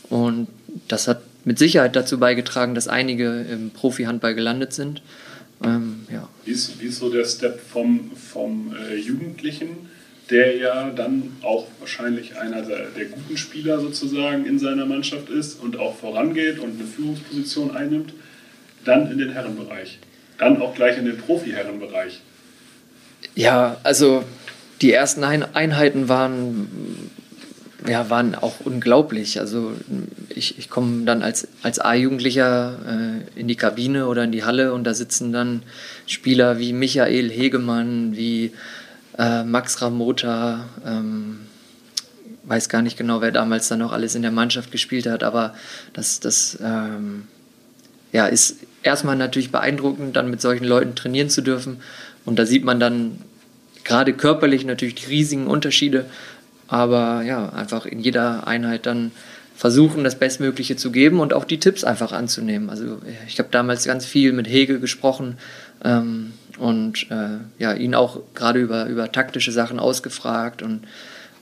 Und 0.10 0.48
das 0.88 1.08
hat 1.08 1.22
mit 1.44 1.58
Sicherheit 1.58 1.96
dazu 1.96 2.20
beigetragen, 2.20 2.76
dass 2.76 2.88
einige 2.88 3.42
im 3.42 3.72
Profi-Handball 3.72 4.36
gelandet 4.36 4.74
sind. 4.74 5.02
Ähm, 5.64 6.06
ja. 6.12 6.28
wie, 6.46 6.52
ist, 6.52 6.82
wie 6.82 6.88
ist 6.88 7.00
so 7.00 7.12
der 7.12 7.26
Step 7.26 7.60
vom, 7.60 8.12
vom 8.16 8.76
äh, 8.76 8.96
Jugendlichen, 8.96 9.90
der 10.30 10.56
ja 10.58 10.90
dann 10.90 11.34
auch 11.44 11.68
wahrscheinlich 11.80 12.38
einer 12.38 12.64
der, 12.64 12.88
der, 12.98 13.06
guten 13.06 13.38
Spieler 13.38 13.80
sozusagen 13.80 14.46
in 14.46 14.58
seiner 14.58 14.86
Mannschaft 14.86 15.30
ist 15.30 15.62
und 15.62 15.78
auch 15.78 15.96
vorangeht 15.96 16.58
und 16.60 16.80
eine 16.80 16.88
Führungsposition 16.88 17.76
einnimmt, 17.76 18.14
dann 18.86 19.12
in 19.12 19.20
den 19.20 19.32
Herrenbereich, 19.32 20.00
dann 20.40 20.62
auch 20.62 20.74
gleich 20.74 20.98
in 20.98 21.06
den 21.06 21.18
Profi-Herrenbereich? 21.18 22.22
Ja, 23.36 23.78
also 23.84 24.24
die 24.82 24.92
ersten 24.92 25.24
Einheiten 25.24 26.10
waren 26.10 27.11
ja, 27.88 28.10
waren 28.10 28.36
auch 28.36 28.60
unglaublich. 28.64 29.40
Also 29.40 29.74
ich, 30.30 30.58
ich 30.58 30.70
komme 30.70 31.06
dann 31.06 31.24
als, 31.24 31.48
als 31.64 31.80
A-Jugendlicher 31.80 32.78
äh, 33.36 33.40
in 33.40 33.48
die 33.48 33.56
Kabine 33.56 34.08
oder 34.08 34.24
in 34.24 34.32
die 34.32 34.44
Halle 34.44 34.74
und 34.74 34.84
da 34.84 34.94
sitzen 34.94 35.32
dann 35.32 35.64
Spieler 36.06 36.60
wie 36.60 36.74
Michael 36.74 37.30
Hegemann, 37.30 38.16
wie 38.16 38.52
äh, 39.18 39.44
Max 39.44 39.82
Ramota, 39.82 40.68
ähm, 40.86 41.40
weiß 42.44 42.70
gar 42.70 42.82
nicht 42.82 42.98
genau, 42.98 43.22
wer 43.22 43.32
damals 43.32 43.68
dann 43.68 43.80
noch 43.80 43.92
alles 43.92 44.16
in 44.16 44.22
der 44.22 44.32
Mannschaft 44.32 44.72
gespielt 44.72 45.08
hat, 45.08 45.24
aber 45.24 45.54
das, 45.94 46.20
das 46.20 46.58
ähm, 46.62 47.24
ja, 48.12 48.28
ist 48.28 48.58
erstmal 48.84 49.16
natürlich 49.16 49.52
beeindruckend, 49.52 50.16
dann 50.16 50.30
mit 50.30 50.42
solchen 50.42 50.66
Leuten 50.66 50.96
trainieren 50.96 51.30
zu 51.30 51.42
dürfen. 51.42 51.78
Und 52.26 52.38
da 52.38 52.46
sieht 52.46 52.64
man 52.64 52.80
dann 52.80 53.22
gerade 53.84 54.14
körperlich 54.14 54.66
natürlich 54.66 54.96
die 54.96 55.08
riesigen 55.08 55.48
Unterschiede 55.48 56.06
aber 56.72 57.22
ja, 57.24 57.50
einfach 57.50 57.86
in 57.86 58.00
jeder 58.00 58.48
Einheit 58.48 58.86
dann 58.86 59.12
versuchen, 59.58 60.06
das 60.06 60.18
Bestmögliche 60.18 60.78
zu 60.78 60.90
geben 60.90 61.20
und 61.20 61.34
auch 61.34 61.44
die 61.44 61.60
Tipps 61.60 61.84
einfach 61.84 62.14
anzunehmen. 62.14 62.70
Also 62.70 63.00
ich 63.28 63.38
habe 63.40 63.50
damals 63.52 63.84
ganz 63.84 64.06
viel 64.06 64.32
mit 64.32 64.48
Hegel 64.48 64.80
gesprochen 64.80 65.38
ähm, 65.84 66.32
und 66.58 67.12
äh, 67.12 67.40
ja, 67.60 67.74
ihn 67.74 67.94
auch 67.94 68.22
gerade 68.34 68.62
über, 68.62 68.86
über 68.86 69.12
taktische 69.12 69.52
Sachen 69.52 69.80
ausgefragt 69.80 70.62
und 70.62 70.86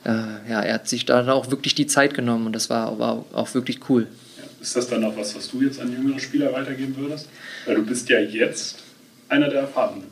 äh, 0.03 0.49
ja, 0.49 0.61
er 0.63 0.73
hat 0.73 0.87
sich 0.87 1.05
dann 1.05 1.29
auch 1.29 1.51
wirklich 1.51 1.75
die 1.75 1.85
Zeit 1.85 2.15
genommen 2.15 2.47
und 2.47 2.53
das 2.53 2.71
war, 2.71 2.97
war 2.97 3.23
auch 3.31 3.53
wirklich 3.53 3.87
cool. 3.87 4.07
ist 4.59 4.75
das 4.75 4.87
dann 4.87 5.03
auch 5.03 5.15
was, 5.15 5.35
was 5.35 5.51
du 5.51 5.61
jetzt 5.61 5.79
an 5.79 5.91
jüngere 5.91 6.19
Spieler 6.19 6.51
weitergeben 6.53 6.95
würdest? 6.97 7.29
Weil 7.67 7.75
du 7.75 7.85
bist 7.85 8.09
ja 8.09 8.19
jetzt 8.19 8.79
einer 9.27 9.47
der 9.47 9.61
Erfahrenen. 9.61 10.05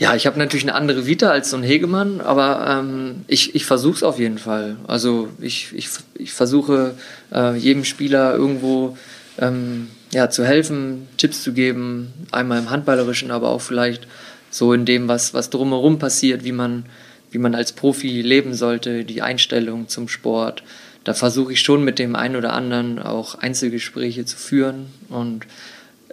Ja, 0.00 0.16
ich 0.16 0.26
habe 0.26 0.38
natürlich 0.38 0.64
eine 0.64 0.74
andere 0.74 1.06
Vita 1.06 1.28
als 1.28 1.50
so 1.50 1.58
ein 1.58 1.62
Hegemann, 1.62 2.22
aber 2.22 2.66
ähm, 2.66 3.16
ich, 3.26 3.54
ich 3.54 3.66
versuche 3.66 3.96
es 3.96 4.02
auf 4.02 4.18
jeden 4.18 4.38
Fall. 4.38 4.76
Also 4.86 5.28
ich, 5.42 5.74
ich, 5.74 5.90
ich 6.14 6.32
versuche 6.32 6.94
äh, 7.30 7.54
jedem 7.54 7.84
Spieler 7.84 8.34
irgendwo 8.34 8.96
ähm, 9.38 9.88
ja, 10.10 10.30
zu 10.30 10.42
helfen, 10.42 11.06
Tipps 11.18 11.42
zu 11.42 11.52
geben, 11.52 12.14
einmal 12.32 12.60
im 12.60 12.70
Handballerischen, 12.70 13.30
aber 13.30 13.50
auch 13.50 13.60
vielleicht 13.60 14.06
so 14.50 14.72
in 14.72 14.86
dem, 14.86 15.06
was, 15.06 15.34
was 15.34 15.50
drumherum 15.50 15.98
passiert, 15.98 16.44
wie 16.44 16.52
man, 16.52 16.86
wie 17.30 17.38
man 17.38 17.54
als 17.54 17.72
Profi 17.72 18.22
leben 18.22 18.54
sollte, 18.54 19.04
die 19.04 19.20
Einstellung 19.20 19.88
zum 19.88 20.08
Sport. 20.08 20.62
Da 21.04 21.12
versuche 21.12 21.52
ich 21.52 21.60
schon 21.60 21.84
mit 21.84 21.98
dem 21.98 22.16
einen 22.16 22.36
oder 22.36 22.54
anderen 22.54 23.00
auch 23.00 23.34
Einzelgespräche 23.34 24.24
zu 24.24 24.38
führen 24.38 24.86
und 25.10 25.46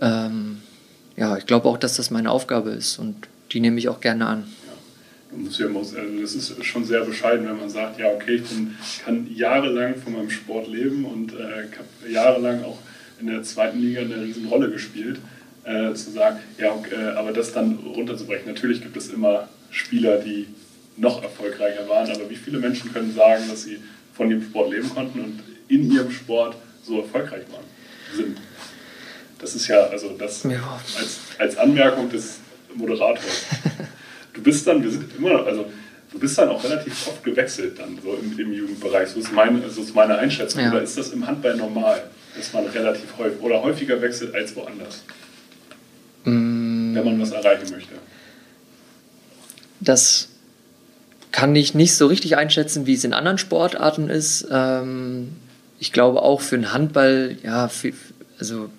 ähm, 0.01 0.57
ja, 1.15 1.37
ich 1.37 1.45
glaube 1.45 1.69
auch, 1.69 1.77
dass 1.77 1.95
das 1.95 2.11
meine 2.11 2.31
Aufgabe 2.31 2.71
ist 2.71 2.99
und 2.99 3.15
die 3.51 3.59
nehme 3.59 3.79
ich 3.79 3.89
auch 3.89 3.99
gerne 3.99 4.25
an. 4.25 4.43
Ja, 5.59 5.67
also 5.67 6.21
das 6.21 6.35
ist 6.35 6.65
schon 6.65 6.85
sehr 6.85 7.03
bescheiden, 7.03 7.47
wenn 7.47 7.57
man 7.57 7.69
sagt, 7.69 7.99
ja, 7.99 8.07
okay, 8.07 8.35
ich 8.35 8.43
bin, 8.43 8.75
kann 9.03 9.27
jahrelang 9.33 9.95
von 9.95 10.13
meinem 10.13 10.29
Sport 10.29 10.67
leben 10.67 11.05
und 11.05 11.33
äh, 11.33 11.67
habe 11.77 12.11
jahrelang 12.11 12.63
auch 12.63 12.79
in 13.19 13.27
der 13.27 13.43
zweiten 13.43 13.79
Liga 13.79 14.01
eine 14.01 14.21
riesen 14.21 14.47
Rolle 14.47 14.71
gespielt. 14.71 15.19
Äh, 15.67 15.93
zu 15.95 16.11
sagen, 16.11 16.39
ja, 16.57 16.71
okay, 16.71 16.95
äh, 16.95 17.17
aber 17.17 17.33
das 17.33 17.51
dann 17.51 17.77
runterzubrechen. 17.93 18.47
Natürlich 18.47 18.81
gibt 18.81 18.95
es 18.95 19.09
immer 19.09 19.49
Spieler, 19.69 20.19
die 20.19 20.47
noch 20.95 21.21
erfolgreicher 21.21 21.89
waren, 21.89 22.09
aber 22.09 22.29
wie 22.29 22.37
viele 22.37 22.59
Menschen 22.59 22.93
können 22.93 23.13
sagen, 23.13 23.43
dass 23.49 23.63
sie 23.63 23.79
von 24.13 24.31
ihrem 24.31 24.43
Sport 24.43 24.71
leben 24.71 24.89
konnten 24.89 25.19
und 25.19 25.43
in 25.67 25.91
ihrem 25.91 26.09
Sport 26.09 26.55
so 26.83 27.01
erfolgreich 27.01 27.43
waren, 27.51 27.65
sind? 28.15 28.37
Das 29.39 29.55
ist 29.55 29.67
ja, 29.67 29.87
also 29.87 30.15
das 30.17 30.43
ja. 30.43 30.79
Als, 30.97 31.19
als 31.37 31.57
Anmerkung 31.57 32.09
des 32.09 32.39
Moderator. 32.77 33.31
Du 34.33 34.43
bist 34.43 34.67
dann, 34.67 34.83
wir 34.83 34.91
sind 34.91 35.15
immer, 35.17 35.45
also 35.45 35.65
du 36.11 36.19
bist 36.19 36.37
dann 36.37 36.49
auch 36.49 36.63
relativ 36.63 37.07
oft 37.07 37.23
gewechselt 37.23 37.79
dann 37.79 37.97
so 38.03 38.13
im, 38.13 38.37
im 38.37 38.53
Jugendbereich. 38.53 39.09
So 39.09 39.19
ist, 39.19 39.31
meine, 39.33 39.67
so 39.69 39.81
ist 39.81 39.95
meine 39.95 40.17
Einschätzung. 40.17 40.61
Ja. 40.61 40.71
Oder 40.71 40.81
ist 40.83 40.97
das 40.97 41.09
im 41.09 41.25
Handball 41.25 41.55
normal, 41.55 42.03
dass 42.35 42.53
man 42.53 42.65
relativ 42.67 43.17
häufig 43.17 43.41
oder 43.41 43.61
häufiger 43.61 44.01
wechselt 44.01 44.33
als 44.35 44.55
woanders? 44.55 45.03
Mm. 46.23 46.95
Wenn 46.95 47.05
man 47.05 47.21
was 47.21 47.31
erreichen 47.31 47.71
möchte. 47.71 47.95
Das 49.79 50.29
kann 51.31 51.55
ich 51.55 51.73
nicht 51.73 51.95
so 51.95 52.07
richtig 52.07 52.37
einschätzen, 52.37 52.85
wie 52.85 52.93
es 52.93 53.03
in 53.03 53.13
anderen 53.13 53.37
Sportarten 53.37 54.09
ist. 54.09 54.47
Ähm, 54.51 55.35
ich 55.79 55.93
glaube 55.93 56.21
auch 56.21 56.41
für 56.41 56.57
den 56.57 56.73
Handball, 56.73 57.37
ja, 57.43 57.67
für, 57.67 57.93
also 58.39 58.69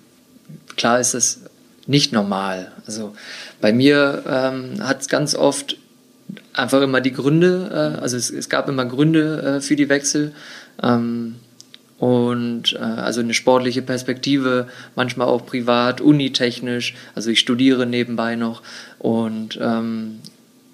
klar 0.75 0.99
ist 0.99 1.13
das 1.13 1.41
nicht 1.89 2.13
normal. 2.13 2.71
Also 2.85 3.15
bei 3.59 3.73
mir 3.73 4.23
ähm, 4.27 4.87
hat 4.87 5.01
es 5.01 5.09
ganz 5.09 5.33
oft 5.33 5.75
einfach 6.53 6.81
immer 6.83 7.01
die 7.01 7.11
Gründe, 7.11 7.95
äh, 7.97 7.99
also 7.99 8.15
es, 8.15 8.29
es, 8.29 8.47
gab 8.47 8.69
immer 8.69 8.85
Gründe 8.85 9.57
äh, 9.57 9.61
für 9.61 9.75
die 9.75 9.89
Wechsel. 9.89 10.31
Ähm, 10.83 11.37
und 11.97 12.73
äh, 12.73 12.77
also 12.77 13.21
eine 13.21 13.33
sportliche 13.33 13.81
Perspektive, 13.81 14.67
manchmal 14.95 15.27
auch 15.27 15.45
privat, 15.47 15.99
unitechnisch. 15.99 16.93
Also 17.15 17.31
ich 17.31 17.39
studiere 17.39 17.87
nebenbei 17.87 18.35
noch 18.35 18.61
und 18.99 19.59
ähm, 19.59 20.19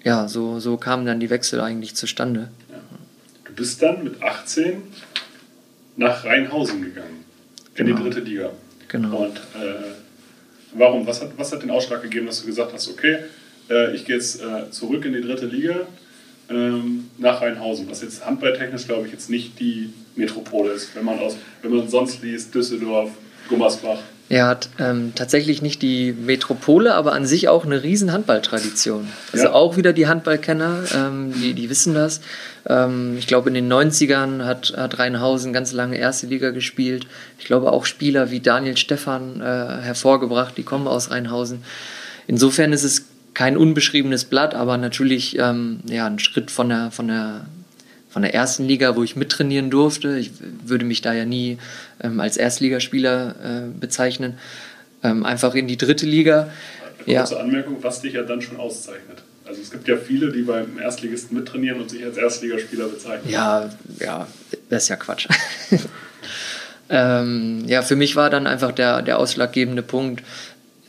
ja, 0.04 0.28
so, 0.28 0.60
so 0.60 0.76
kamen 0.76 1.06
dann 1.06 1.18
die 1.18 1.30
Wechsel 1.30 1.60
eigentlich 1.60 1.96
zustande. 1.96 2.50
Ja. 2.70 2.76
Du 3.46 3.54
bist 3.54 3.82
dann 3.82 4.04
mit 4.04 4.22
18 4.22 4.82
nach 5.96 6.24
Rheinhausen 6.24 6.82
gegangen, 6.82 7.24
in 7.74 7.86
genau. 7.86 7.96
die 7.96 8.02
dritte 8.02 8.20
Liga. 8.20 8.50
Genau. 8.88 9.24
Und 9.24 9.38
äh, 9.38 10.05
Warum? 10.78 11.06
Was 11.06 11.20
hat, 11.22 11.30
was 11.36 11.52
hat 11.52 11.62
den 11.62 11.70
Ausschlag 11.70 12.02
gegeben, 12.02 12.26
dass 12.26 12.40
du 12.40 12.46
gesagt 12.46 12.72
hast, 12.72 12.88
okay, 12.88 13.18
äh, 13.70 13.94
ich 13.94 14.04
gehe 14.04 14.16
jetzt 14.16 14.40
äh, 14.42 14.70
zurück 14.70 15.04
in 15.04 15.12
die 15.12 15.20
dritte 15.20 15.46
Liga 15.46 15.86
ähm, 16.48 17.10
nach 17.18 17.40
Rheinhausen, 17.40 17.90
was 17.90 18.02
jetzt 18.02 18.24
handballtechnisch, 18.24 18.86
glaube 18.86 19.06
ich, 19.06 19.12
jetzt 19.12 19.30
nicht 19.30 19.58
die 19.58 19.92
Metropole 20.14 20.72
ist, 20.72 20.94
wenn 20.94 21.04
man, 21.04 21.18
aus, 21.18 21.36
wenn 21.62 21.74
man 21.74 21.88
sonst 21.88 22.22
liest, 22.22 22.54
Düsseldorf, 22.54 23.10
Gummersbach. 23.48 23.98
Er 24.28 24.46
hat 24.46 24.70
ähm, 24.80 25.12
tatsächlich 25.14 25.62
nicht 25.62 25.82
die 25.82 26.12
Metropole, 26.12 26.94
aber 26.94 27.12
an 27.12 27.26
sich 27.26 27.48
auch 27.48 27.64
eine 27.64 27.84
riesen 27.84 28.12
Handballtradition. 28.12 29.06
Also 29.32 29.44
ja. 29.46 29.52
auch 29.52 29.76
wieder 29.76 29.92
die 29.92 30.08
Handballkenner, 30.08 30.82
ähm, 30.94 31.32
die, 31.32 31.54
die 31.54 31.70
wissen 31.70 31.94
das. 31.94 32.20
Ähm, 32.68 33.16
ich 33.18 33.28
glaube, 33.28 33.50
in 33.50 33.54
den 33.54 33.72
90ern 33.72 34.44
hat, 34.44 34.74
hat 34.76 34.98
Rheinhausen 34.98 35.52
ganz 35.52 35.72
lange 35.72 35.96
erste 35.96 36.26
Liga 36.26 36.50
gespielt. 36.50 37.06
Ich 37.38 37.44
glaube, 37.44 37.70
auch 37.70 37.84
Spieler 37.84 38.32
wie 38.32 38.40
Daniel 38.40 38.76
Stephan 38.76 39.40
äh, 39.40 39.44
hervorgebracht, 39.44 40.56
die 40.56 40.64
kommen 40.64 40.88
aus 40.88 41.12
Rheinhausen. 41.12 41.62
Insofern 42.26 42.72
ist 42.72 42.82
es 42.82 43.04
kein 43.32 43.56
unbeschriebenes 43.56 44.24
Blatt, 44.24 44.56
aber 44.56 44.76
natürlich 44.76 45.38
ähm, 45.38 45.80
ja, 45.88 46.06
ein 46.06 46.18
Schritt 46.18 46.50
von 46.50 46.68
der, 46.68 46.90
von 46.90 47.06
der 47.06 47.46
von 48.16 48.22
der 48.22 48.32
ersten 48.32 48.64
Liga, 48.64 48.96
wo 48.96 49.02
ich 49.02 49.14
mittrainieren 49.14 49.68
durfte. 49.68 50.16
Ich 50.16 50.30
würde 50.64 50.86
mich 50.86 51.02
da 51.02 51.12
ja 51.12 51.26
nie 51.26 51.58
ähm, 52.02 52.18
als 52.18 52.38
Erstligaspieler 52.38 53.34
äh, 53.44 53.78
bezeichnen. 53.78 54.38
Ähm, 55.02 55.26
einfach 55.26 55.54
in 55.54 55.68
die 55.68 55.76
dritte 55.76 56.06
Liga. 56.06 56.48
Eine 57.04 57.18
kurze 57.18 57.34
ja. 57.34 57.40
Anmerkung, 57.40 57.76
was 57.82 58.00
dich 58.00 58.14
ja 58.14 58.22
dann 58.22 58.40
schon 58.40 58.56
auszeichnet. 58.56 59.18
Also 59.44 59.60
es 59.60 59.70
gibt 59.70 59.86
ja 59.86 59.98
viele, 59.98 60.32
die 60.32 60.40
beim 60.40 60.78
Erstligisten 60.78 61.36
mittrainieren 61.36 61.78
und 61.78 61.90
sich 61.90 62.02
als 62.06 62.16
Erstligaspieler 62.16 62.88
bezeichnen. 62.88 63.30
Ja, 63.30 63.68
ja, 64.00 64.26
das 64.70 64.84
ist 64.84 64.88
ja 64.88 64.96
Quatsch. 64.96 65.28
ähm, 66.88 67.64
ja, 67.66 67.82
für 67.82 67.96
mich 67.96 68.16
war 68.16 68.30
dann 68.30 68.46
einfach 68.46 68.72
der, 68.72 69.02
der 69.02 69.18
ausschlaggebende 69.18 69.82
Punkt, 69.82 70.22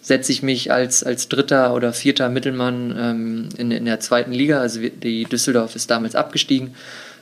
setze 0.01 0.31
ich 0.31 0.43
mich 0.43 0.71
als, 0.71 1.03
als 1.03 1.27
dritter 1.27 1.73
oder 1.73 1.91
vierter 1.91 2.29
Mittelmann 2.29 2.95
ähm, 2.97 3.49
in, 3.57 3.71
in 3.71 3.83
der 3.83 3.99
zweiten 3.99 4.31
Liga, 4.31 4.61
also 4.61 4.79
die 4.79 5.25
Düsseldorf 5.25 5.75
ist 5.75 5.91
damals 5.91 6.15
abgestiegen, 6.15 6.73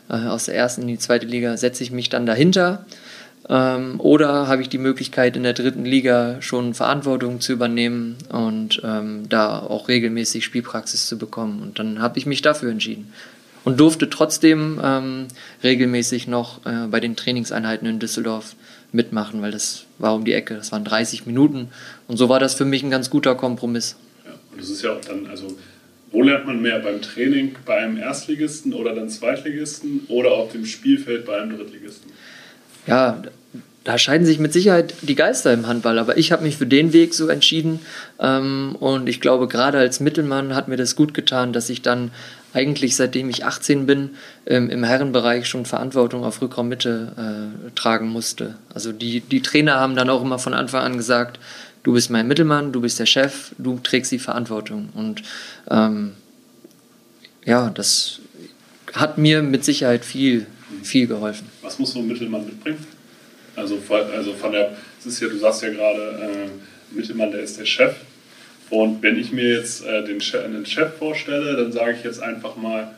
aus 0.08 0.46
der 0.46 0.56
ersten 0.56 0.84
in 0.84 0.88
die 0.88 1.00
zweite 1.00 1.26
Liga, 1.26 1.58
setze 1.58 1.84
ich 1.84 1.92
mich 1.92 2.10
dann 2.10 2.26
dahinter 2.26 2.86
Ähm, 3.48 4.00
oder 4.00 4.48
habe 4.48 4.64
ich 4.64 4.70
die 4.70 4.80
Möglichkeit, 4.80 5.36
in 5.36 5.44
der 5.44 5.54
dritten 5.54 5.86
Liga 5.86 6.42
schon 6.42 6.74
Verantwortung 6.74 7.42
zu 7.42 7.54
übernehmen 7.54 8.18
und 8.30 8.82
ähm, 8.84 9.30
da 9.30 9.60
auch 9.60 9.88
regelmäßig 9.88 10.44
Spielpraxis 10.44 11.06
zu 11.06 11.18
bekommen. 11.18 11.62
Und 11.62 11.78
dann 11.78 12.02
habe 12.02 12.18
ich 12.18 12.26
mich 12.26 12.42
dafür 12.42 12.72
entschieden. 12.72 13.14
Und 13.64 13.80
durfte 13.80 14.10
trotzdem 14.10 14.80
ähm, 14.84 15.28
regelmäßig 15.64 16.28
noch 16.28 16.66
äh, 16.66 16.88
bei 16.88 17.00
den 17.00 17.16
Trainingseinheiten 17.16 17.88
in 17.88 18.00
Düsseldorf 18.00 18.56
mitmachen, 18.92 19.42
weil 19.42 19.52
das 19.52 19.86
war 19.98 20.16
um 20.16 20.26
die 20.26 20.34
Ecke, 20.34 20.56
das 20.56 20.72
waren 20.72 20.84
30 20.84 21.26
Minuten. 21.26 21.70
Und 22.08 22.18
so 22.18 22.30
war 22.30 22.40
das 22.40 22.56
für 22.56 22.66
mich 22.66 22.84
ein 22.84 22.92
ganz 22.92 23.10
guter 23.10 23.36
Kompromiss. 23.36 23.96
Ja, 24.26 24.32
und 24.52 24.62
das 24.62 24.70
ist 24.70 24.82
ja 24.82 24.94
auch 24.94 25.02
dann, 25.02 25.28
also 25.28 25.56
wo 26.16 26.24
lernt 26.24 26.46
man 26.46 26.62
mehr? 26.62 26.80
Beim 26.80 27.02
Training 27.02 27.56
bei 27.66 27.76
einem 27.76 27.98
Erstligisten 27.98 28.74
oder 28.74 28.96
dann 28.96 29.10
Zweitligisten 29.10 30.06
oder 30.08 30.32
auf 30.32 30.54
dem 30.54 30.66
Spielfeld 30.66 31.26
bei 31.26 31.42
einem 31.42 31.58
Drittligisten? 31.58 32.10
Ja, 32.88 33.22
da 33.84 33.98
scheiden 33.98 34.26
sich 34.26 34.40
mit 34.40 34.54
Sicherheit 34.54 34.94
die 35.02 35.16
Geister 35.16 35.52
im 35.52 35.68
Handball, 35.68 36.00
aber 36.00 36.18
ich 36.18 36.32
habe 36.32 36.44
mich 36.44 36.56
für 36.56 36.66
den 36.66 36.94
Weg 36.94 37.14
so 37.14 37.28
entschieden 37.28 37.82
ähm, 38.20 38.78
und 38.80 39.10
ich 39.10 39.20
glaube, 39.20 39.50
gerade 39.50 39.78
als 39.78 40.00
Mittelmann 40.00 40.56
hat 40.56 40.70
mir 40.70 40.78
das 40.78 40.96
gut 40.96 41.14
getan, 41.14 41.52
dass 41.52 41.70
ich 41.70 41.82
dann 41.82 42.12
eigentlich 42.54 42.96
seitdem 42.96 43.30
ich 43.30 43.44
18 43.44 43.86
bin 43.86 44.12
ähm, 44.48 44.70
im 44.70 44.86
Herrenbereich 44.86 45.48
schon 45.48 45.66
Verantwortung 45.66 46.24
auf 46.24 46.42
Rückraummitte 46.42 47.12
äh, 47.18 47.72
tragen 47.76 48.08
musste. 48.08 48.56
Also 48.74 48.94
die, 48.94 49.20
die 49.20 49.42
Trainer 49.42 49.76
haben 49.76 49.98
dann 49.98 50.10
auch 50.10 50.22
immer 50.22 50.40
von 50.40 50.54
Anfang 50.54 50.82
an 50.82 50.98
gesagt, 50.98 51.40
du 51.86 51.94
bist 51.94 52.10
mein 52.10 52.28
Mittelmann, 52.28 52.74
du 52.74 52.82
bist 52.82 53.00
der 53.00 53.06
Chef, 53.06 53.52
du 53.58 53.80
trägst 53.82 54.12
die 54.12 54.20
Verantwortung. 54.20 54.90
Und 54.96 55.22
ähm, 55.70 56.14
ja, 57.46 57.70
das 57.70 58.20
hat 58.94 59.18
mir 59.18 59.44
mit 59.44 59.64
Sicherheit 59.64 60.04
viel, 60.04 60.48
viel 60.84 61.08
geholfen. 61.08 61.48
Was 61.62 61.78
muss 61.80 61.94
so 61.94 62.00
ein 62.00 62.08
Mittelmann 62.08 62.46
mitbringen? 62.46 62.86
Also, 63.56 63.80
also 63.90 64.34
von 64.34 64.52
der, 64.52 64.76
es 65.00 65.06
ist 65.06 65.22
ja, 65.22 65.30
du 65.30 65.38
sagst 65.38 65.62
ja 65.62 65.70
gerade, 65.70 66.50
äh, 66.52 66.96
Mittelmann, 66.96 67.32
der 67.32 67.42
ist 67.42 67.60
der 67.60 67.66
Chef. 67.66 67.96
Und 68.72 69.04
wenn 69.04 69.18
ich 69.18 69.32
mir 69.32 69.60
jetzt 69.60 69.86
äh, 69.86 70.04
den, 70.04 70.20
Chef, 70.20 70.44
einen 70.44 70.66
Chef 70.66 70.98
vorstelle, 70.98 71.56
dann 71.56 71.72
sage 71.72 71.96
ich 71.98 72.04
jetzt 72.04 72.22
einfach 72.22 72.56
mal, 72.56 72.96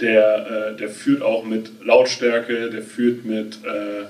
der, 0.00 0.74
äh, 0.74 0.76
der 0.76 0.90
führt 0.90 1.22
auch 1.22 1.44
mit 1.44 1.70
Lautstärke, 1.82 2.68
der 2.68 2.82
führt 2.82 3.24
mit, 3.24 3.58
äh, 3.64 4.04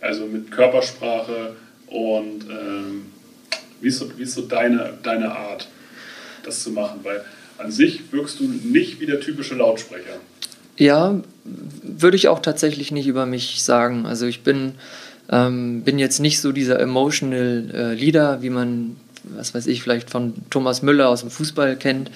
also 0.00 0.26
mit 0.26 0.50
Körpersprache 0.50 1.54
und 1.86 2.46
ähm, 2.50 3.13
wie 3.84 3.88
ist 3.88 3.98
so, 3.98 4.10
wie 4.16 4.22
ist 4.22 4.34
so 4.34 4.42
deine, 4.42 4.94
deine 5.02 5.32
Art, 5.32 5.68
das 6.42 6.62
zu 6.62 6.70
machen? 6.70 7.00
Weil 7.02 7.24
an 7.58 7.70
sich 7.70 8.12
wirkst 8.12 8.40
du 8.40 8.44
nicht 8.44 9.00
wie 9.00 9.06
der 9.06 9.20
typische 9.20 9.54
Lautsprecher. 9.54 10.18
Ja, 10.76 11.20
würde 11.44 12.16
ich 12.16 12.28
auch 12.28 12.40
tatsächlich 12.40 12.90
nicht 12.90 13.06
über 13.06 13.26
mich 13.26 13.62
sagen. 13.62 14.06
Also 14.06 14.26
ich 14.26 14.42
bin, 14.42 14.72
ähm, 15.30 15.82
bin 15.82 15.98
jetzt 15.98 16.18
nicht 16.18 16.40
so 16.40 16.50
dieser 16.50 16.80
emotional 16.80 17.70
äh, 17.72 17.94
Leader, 17.94 18.42
wie 18.42 18.50
man, 18.50 18.96
was 19.22 19.54
weiß 19.54 19.66
ich, 19.66 19.82
vielleicht 19.82 20.10
von 20.10 20.34
Thomas 20.50 20.82
Müller 20.82 21.08
aus 21.08 21.20
dem 21.20 21.30
Fußball 21.30 21.76
kennt. 21.76 22.10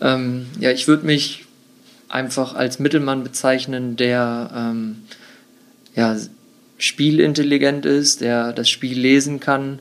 Ähm, 0.00 0.46
ja, 0.60 0.70
ich 0.70 0.88
würde 0.88 1.06
mich 1.06 1.44
einfach 2.08 2.54
als 2.54 2.78
Mittelmann 2.78 3.22
bezeichnen, 3.22 3.96
der 3.96 4.50
ähm, 4.54 4.96
ja, 5.94 6.16
spielintelligent 6.78 7.86
ist, 7.86 8.20
der 8.20 8.52
das 8.52 8.68
Spiel 8.68 8.98
lesen 8.98 9.40
kann, 9.40 9.78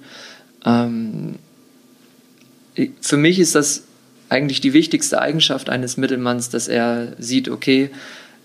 ähm, 0.65 1.35
für 3.01 3.17
mich 3.17 3.39
ist 3.39 3.55
das 3.55 3.83
eigentlich 4.29 4.61
die 4.61 4.73
wichtigste 4.73 5.21
Eigenschaft 5.21 5.69
eines 5.69 5.97
Mittelmanns, 5.97 6.49
dass 6.49 6.67
er 6.67 7.13
sieht, 7.19 7.49
okay, 7.49 7.91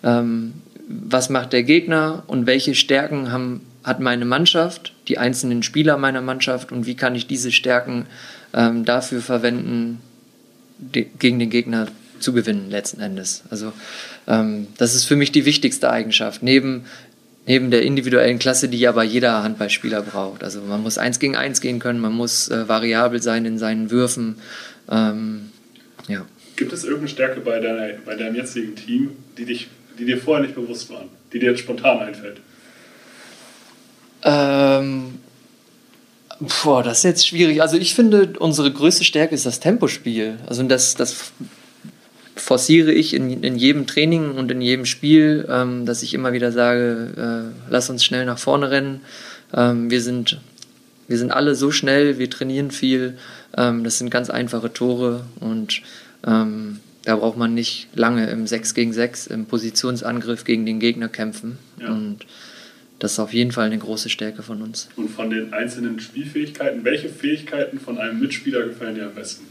ähm, 0.02 0.54
was 0.88 1.30
macht 1.30 1.52
der 1.52 1.62
Gegner 1.62 2.24
und 2.26 2.46
welche 2.46 2.74
Stärken 2.74 3.32
haben, 3.32 3.60
hat 3.84 4.00
meine 4.00 4.24
Mannschaft, 4.24 4.94
die 5.06 5.18
einzelnen 5.18 5.62
Spieler 5.62 5.96
meiner 5.96 6.20
Mannschaft 6.20 6.72
und 6.72 6.86
wie 6.86 6.94
kann 6.94 7.14
ich 7.14 7.26
diese 7.26 7.52
Stärken 7.52 8.06
ähm, 8.54 8.84
dafür 8.84 9.22
verwenden, 9.22 10.00
die, 10.78 11.04
gegen 11.18 11.38
den 11.38 11.50
Gegner 11.50 11.88
zu 12.20 12.32
gewinnen 12.32 12.70
letzten 12.70 13.00
Endes. 13.00 13.44
Also 13.50 13.72
ähm, 14.26 14.68
das 14.76 14.94
ist 14.94 15.04
für 15.04 15.16
mich 15.16 15.32
die 15.32 15.44
wichtigste 15.44 15.90
Eigenschaft. 15.90 16.42
Neben 16.42 16.84
neben 17.48 17.70
der 17.70 17.82
individuellen 17.82 18.38
Klasse, 18.38 18.68
die 18.68 18.86
aber 18.86 19.02
jeder 19.02 19.42
Handballspieler 19.42 20.02
braucht. 20.02 20.44
Also 20.44 20.60
man 20.60 20.82
muss 20.82 20.98
eins 20.98 21.18
gegen 21.18 21.34
eins 21.34 21.62
gehen 21.62 21.78
können, 21.78 21.98
man 21.98 22.12
muss 22.12 22.48
äh, 22.48 22.68
variabel 22.68 23.22
sein 23.22 23.46
in 23.46 23.58
seinen 23.58 23.90
Würfen. 23.90 24.36
Ähm, 24.90 25.48
ja. 26.08 26.26
Gibt 26.56 26.74
es 26.74 26.84
irgendeine 26.84 27.08
Stärke 27.08 27.40
bei, 27.40 27.58
deiner, 27.58 27.94
bei 28.04 28.16
deinem 28.16 28.34
jetzigen 28.34 28.76
Team, 28.76 29.12
die, 29.38 29.46
dich, 29.46 29.68
die 29.98 30.04
dir 30.04 30.18
vorher 30.18 30.44
nicht 30.44 30.54
bewusst 30.54 30.90
waren, 30.90 31.08
die 31.32 31.38
dir 31.38 31.50
jetzt 31.50 31.60
spontan 31.60 32.00
einfällt? 32.00 32.36
Ähm, 34.24 35.14
boah, 36.62 36.82
das 36.82 36.98
ist 36.98 37.04
jetzt 37.04 37.26
schwierig. 37.28 37.62
Also 37.62 37.78
ich 37.78 37.94
finde, 37.94 38.34
unsere 38.38 38.70
größte 38.70 39.04
Stärke 39.04 39.34
ist 39.34 39.46
das 39.46 39.58
Tempospiel. 39.58 40.36
Also 40.46 40.62
das, 40.64 40.96
das 40.96 41.32
forciere 42.40 42.92
ich 42.92 43.14
in, 43.14 43.42
in 43.42 43.56
jedem 43.56 43.86
Training 43.86 44.32
und 44.32 44.50
in 44.50 44.60
jedem 44.60 44.84
Spiel, 44.84 45.46
ähm, 45.50 45.86
dass 45.86 46.02
ich 46.02 46.14
immer 46.14 46.32
wieder 46.32 46.52
sage, 46.52 47.52
äh, 47.56 47.70
lass 47.70 47.90
uns 47.90 48.04
schnell 48.04 48.24
nach 48.24 48.38
vorne 48.38 48.70
rennen. 48.70 49.00
Ähm, 49.54 49.90
wir, 49.90 50.00
sind, 50.00 50.40
wir 51.06 51.18
sind 51.18 51.30
alle 51.30 51.54
so 51.54 51.70
schnell, 51.70 52.18
wir 52.18 52.30
trainieren 52.30 52.70
viel. 52.70 53.16
Ähm, 53.56 53.84
das 53.84 53.98
sind 53.98 54.10
ganz 54.10 54.30
einfache 54.30 54.72
Tore 54.72 55.24
und 55.40 55.82
ähm, 56.26 56.80
da 57.04 57.16
braucht 57.16 57.38
man 57.38 57.54
nicht 57.54 57.88
lange 57.94 58.28
im 58.28 58.46
6 58.46 58.74
gegen 58.74 58.92
6 58.92 59.28
im 59.28 59.46
Positionsangriff 59.46 60.44
gegen 60.44 60.66
den 60.66 60.78
Gegner 60.78 61.08
kämpfen. 61.08 61.58
Ja. 61.80 61.88
Und 61.88 62.26
das 62.98 63.12
ist 63.12 63.18
auf 63.20 63.32
jeden 63.32 63.52
Fall 63.52 63.66
eine 63.66 63.78
große 63.78 64.08
Stärke 64.08 64.42
von 64.42 64.60
uns. 64.60 64.88
Und 64.96 65.08
von 65.10 65.30
den 65.30 65.52
einzelnen 65.52 66.00
Spielfähigkeiten, 66.00 66.84
welche 66.84 67.08
Fähigkeiten 67.08 67.78
von 67.78 67.98
einem 67.98 68.20
Mitspieler 68.20 68.64
gefallen 68.64 68.96
dir 68.96 69.06
am 69.06 69.14
besten? 69.14 69.44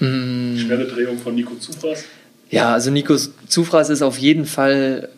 Mm. 0.00 0.56
Schnelle 0.56 0.86
Drehung 0.86 1.18
von 1.18 1.34
Nico 1.34 1.54
Zufras? 1.54 2.04
Ja, 2.50 2.72
also 2.72 2.90
Nico 2.90 3.16
Zufras 3.46 3.90
ist 3.90 4.02
auf 4.02 4.18
jeden 4.18 4.44
Fall 4.44 5.08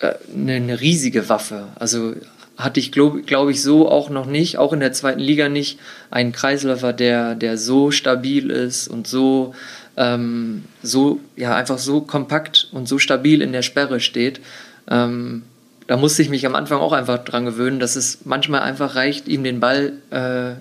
äh, 0.00 0.14
eine, 0.34 0.54
eine, 0.54 0.80
riesige 0.80 1.28
Waffe. 1.28 1.68
Also 1.76 2.14
hatte 2.56 2.80
ich, 2.80 2.92
glaube 2.92 3.22
glaub 3.22 3.48
ich, 3.48 3.62
so 3.62 3.88
auch 3.88 4.10
noch 4.10 4.26
nicht, 4.26 4.58
auch 4.58 4.72
in 4.72 4.80
der 4.80 4.92
zweiten 4.92 5.20
Liga 5.20 5.48
nicht, 5.48 5.78
einen 6.10 6.32
Kreisläufer, 6.32 6.92
der, 6.92 7.34
der 7.34 7.56
so 7.58 7.90
stabil 7.90 8.50
ist 8.50 8.88
und 8.88 9.06
so, 9.06 9.54
ähm, 9.96 10.64
so, 10.82 11.20
ja, 11.36 11.54
einfach 11.54 11.78
so 11.78 12.00
kompakt 12.00 12.68
und 12.72 12.88
so 12.88 12.98
stabil 12.98 13.42
in 13.42 13.52
der 13.52 13.62
Sperre 13.62 14.00
steht. 14.00 14.40
Ähm, 14.88 15.42
da 15.86 15.96
musste 15.96 16.22
ich 16.22 16.28
mich 16.28 16.46
am 16.46 16.54
Anfang 16.54 16.80
auch 16.80 16.92
einfach 16.92 17.18
dran 17.18 17.44
gewöhnen, 17.44 17.78
dass 17.78 17.96
es 17.96 18.20
manchmal 18.24 18.62
einfach 18.62 18.96
reicht, 18.96 19.28
ihm 19.28 19.44
den 19.44 19.60
Ball 19.60 19.92
äh, 20.10 20.54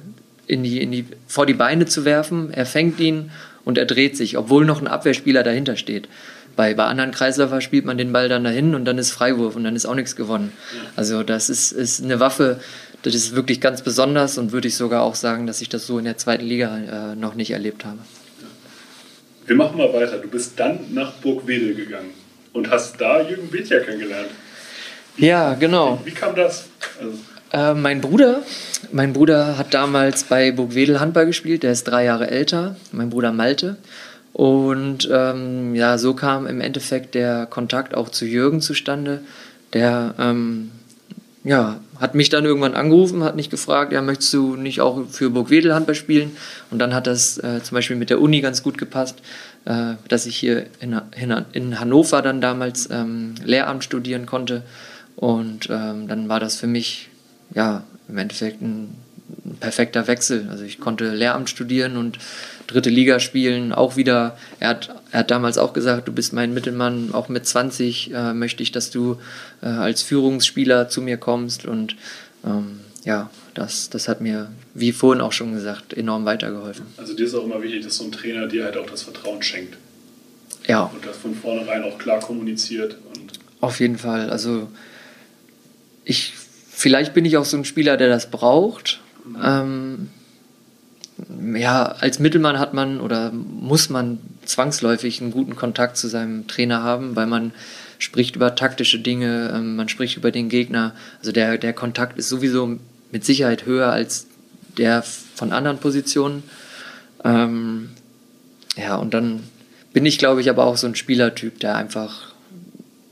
in 0.47 0.63
die, 0.63 0.81
in 0.81 0.91
die, 0.91 1.05
vor 1.27 1.45
die 1.45 1.53
Beine 1.53 1.85
zu 1.85 2.05
werfen. 2.05 2.51
Er 2.51 2.65
fängt 2.65 2.99
ihn 2.99 3.31
und 3.65 3.77
er 3.77 3.85
dreht 3.85 4.15
sich, 4.15 4.37
obwohl 4.37 4.65
noch 4.65 4.79
ein 4.79 4.87
Abwehrspieler 4.87 5.43
dahinter 5.43 5.75
steht. 5.75 6.07
Bei, 6.55 6.73
bei 6.73 6.85
anderen 6.85 7.11
Kreisläufer 7.11 7.59
spielt 7.59 7.83
man 7.83 7.97
den 7.97 8.13
Ball 8.13 8.29
dann 8.29 8.45
dahin 8.45 8.75
und 8.75 8.85
dann 8.85 8.97
ist 8.97 9.11
Freiwurf 9.11 9.57
und 9.57 9.65
dann 9.65 9.75
ist 9.75 9.85
auch 9.85 9.95
nichts 9.95 10.15
gewonnen. 10.15 10.53
Also 10.95 11.23
das 11.23 11.49
ist, 11.49 11.73
ist 11.73 12.01
eine 12.01 12.21
Waffe, 12.21 12.61
das 13.01 13.13
ist 13.13 13.35
wirklich 13.35 13.59
ganz 13.59 13.81
besonders 13.81 14.37
und 14.37 14.53
würde 14.53 14.69
ich 14.69 14.75
sogar 14.75 15.01
auch 15.03 15.15
sagen, 15.15 15.47
dass 15.47 15.59
ich 15.59 15.67
das 15.67 15.85
so 15.85 15.99
in 15.99 16.05
der 16.05 16.17
zweiten 16.17 16.45
Liga 16.45 17.11
äh, 17.11 17.15
noch 17.15 17.35
nicht 17.35 17.51
erlebt 17.51 17.83
habe. 17.83 17.97
Wir 19.45 19.55
machen 19.55 19.77
mal 19.77 19.93
weiter. 19.93 20.17
Du 20.17 20.29
bist 20.29 20.53
dann 20.59 20.79
nach 20.93 21.11
Burgwedel 21.13 21.75
gegangen 21.75 22.11
und 22.53 22.69
hast 22.71 22.99
da 22.99 23.21
Jürgen 23.21 23.49
Bethja 23.49 23.79
kennengelernt. 23.81 24.29
Wie, 25.17 25.27
ja, 25.27 25.53
genau. 25.55 25.99
Wie, 26.03 26.11
wie 26.11 26.15
kam 26.15 26.35
das? 26.35 26.67
Also 26.99 27.11
äh, 27.51 27.73
mein 27.73 28.01
Bruder, 28.01 28.43
mein 28.91 29.13
Bruder 29.13 29.57
hat 29.57 29.73
damals 29.73 30.23
bei 30.23 30.51
Burgwedel 30.51 30.99
Handball 30.99 31.25
gespielt, 31.25 31.63
der 31.63 31.71
ist 31.71 31.85
drei 31.85 32.05
Jahre 32.05 32.29
älter, 32.29 32.75
mein 32.91 33.09
Bruder 33.09 33.31
Malte. 33.31 33.77
Und 34.33 35.07
ähm, 35.11 35.75
ja, 35.75 35.97
so 35.97 36.13
kam 36.13 36.45
im 36.45 36.59
Endeffekt 36.59 37.15
der 37.15 37.45
Kontakt 37.45 37.95
auch 37.95 38.09
zu 38.09 38.25
Jürgen 38.25 38.59
zustande. 38.59 39.21
Der 39.71 40.13
ähm, 40.19 40.71
ja, 41.45 41.79
hat 42.01 42.15
mich 42.15 42.29
dann 42.29 42.43
irgendwann 42.43 42.73
angerufen, 42.73 43.23
hat 43.23 43.35
mich 43.35 43.49
gefragt, 43.49 43.93
ja, 43.93 44.01
möchtest 44.01 44.33
du 44.33 44.55
nicht 44.55 44.81
auch 44.81 45.07
für 45.07 45.29
Burgwedel 45.29 45.73
Handball 45.73 45.95
spielen? 45.95 46.35
Und 46.71 46.79
dann 46.79 46.93
hat 46.93 47.07
das 47.07 47.37
äh, 47.37 47.61
zum 47.63 47.75
Beispiel 47.75 47.95
mit 47.95 48.09
der 48.09 48.19
Uni 48.19 48.41
ganz 48.41 48.63
gut 48.63 48.77
gepasst, 48.77 49.19
äh, 49.65 49.93
dass 50.07 50.25
ich 50.25 50.35
hier 50.35 50.65
in, 50.79 50.99
in, 51.53 51.79
Hannover 51.79 52.21
dann 52.21 52.41
damals 52.41 52.89
ähm, 52.91 53.35
Lehramt 53.43 53.83
studieren 53.83 54.25
konnte. 54.25 54.63
Und 55.15 55.69
ähm, 55.69 56.07
dann 56.07 56.27
war 56.27 56.39
das 56.39 56.57
für 56.57 56.67
mich 56.67 57.09
ja, 57.53 57.83
im 58.07 58.17
Endeffekt 58.17 58.61
ein, 58.61 58.95
ein, 59.45 59.57
perfekter 59.59 60.07
Wechsel. 60.07 60.47
Also 60.49 60.63
ich 60.63 60.79
konnte 60.79 61.13
Lehramt 61.13 61.49
studieren 61.49 61.97
und 61.97 62.19
dritte 62.67 62.89
Liga 62.89 63.19
spielen, 63.19 63.73
auch 63.73 63.95
wieder, 63.95 64.37
er 64.59 64.69
hat, 64.69 64.95
er 65.11 65.19
hat 65.19 65.31
damals 65.31 65.57
auch 65.57 65.73
gesagt, 65.73 66.07
du 66.07 66.11
bist 66.11 66.33
mein 66.33 66.53
Mittelmann, 66.53 67.09
auch 67.13 67.29
mit 67.29 67.45
20 67.45 68.13
äh, 68.13 68.33
möchte 68.33 68.63
ich, 68.63 68.71
dass 68.71 68.89
du 68.89 69.17
äh, 69.61 69.67
als 69.67 70.01
Führungsspieler 70.01 70.89
zu 70.89 71.01
mir 71.01 71.17
kommst 71.17 71.65
und 71.65 71.95
ähm, 72.43 72.79
ja, 73.03 73.29
das, 73.53 73.89
das 73.89 74.07
hat 74.07 74.19
mir, 74.19 74.51
wie 74.73 74.91
vorhin 74.91 75.21
auch 75.21 75.31
schon 75.31 75.53
gesagt, 75.53 75.93
enorm 75.93 76.25
weitergeholfen. 76.25 76.85
Also 76.97 77.15
dir 77.15 77.25
ist 77.25 77.35
auch 77.35 77.43
immer 77.43 77.61
wichtig, 77.61 77.83
dass 77.83 77.97
so 77.97 78.03
ein 78.03 78.11
Trainer 78.11 78.47
dir 78.47 78.65
halt 78.65 78.77
auch 78.77 78.89
das 78.89 79.03
Vertrauen 79.03 79.41
schenkt. 79.43 79.77
Ja. 80.67 80.85
Und 80.85 81.05
das 81.05 81.17
von 81.17 81.35
vornherein 81.35 81.83
auch 81.83 81.97
klar 81.97 82.19
kommuniziert. 82.19 82.97
Und 83.13 83.33
Auf 83.61 83.79
jeden 83.79 83.97
Fall. 83.97 84.29
Also 84.29 84.69
ich 86.03 86.33
vielleicht 86.75 87.13
bin 87.13 87.25
ich 87.25 87.37
auch 87.37 87.45
so 87.45 87.57
ein 87.57 87.65
Spieler, 87.65 87.97
der 87.97 88.09
das 88.09 88.29
braucht. 88.29 88.99
Ähm, 89.43 90.09
ja, 91.55 91.85
als 91.85 92.19
Mittelmann 92.19 92.59
hat 92.59 92.73
man 92.73 92.99
oder 92.99 93.31
muss 93.31 93.89
man 93.89 94.19
zwangsläufig 94.43 95.21
einen 95.21 95.31
guten 95.31 95.55
Kontakt 95.55 95.97
zu 95.97 96.07
seinem 96.07 96.47
Trainer 96.47 96.83
haben, 96.83 97.15
weil 97.15 97.25
man 97.25 97.53
spricht 97.97 98.35
über 98.35 98.55
taktische 98.55 98.99
Dinge, 98.99 99.53
ähm, 99.55 99.75
man 99.75 99.89
spricht 99.89 100.17
über 100.17 100.31
den 100.31 100.49
Gegner. 100.49 100.93
Also 101.19 101.31
der, 101.31 101.57
der 101.57 101.73
Kontakt 101.73 102.19
ist 102.19 102.29
sowieso 102.29 102.77
mit 103.11 103.23
Sicherheit 103.23 103.65
höher 103.65 103.91
als 103.91 104.27
der 104.77 105.03
von 105.03 105.53
anderen 105.53 105.77
Positionen. 105.77 106.43
Ähm, 107.23 107.91
ja, 108.75 108.97
und 108.97 109.13
dann 109.13 109.43
bin 109.93 110.05
ich, 110.05 110.17
glaube 110.17 110.41
ich, 110.41 110.49
aber 110.49 110.65
auch 110.65 110.75
so 110.75 110.87
ein 110.87 110.95
Spielertyp, 110.95 111.59
der 111.61 111.77
einfach, 111.77 112.34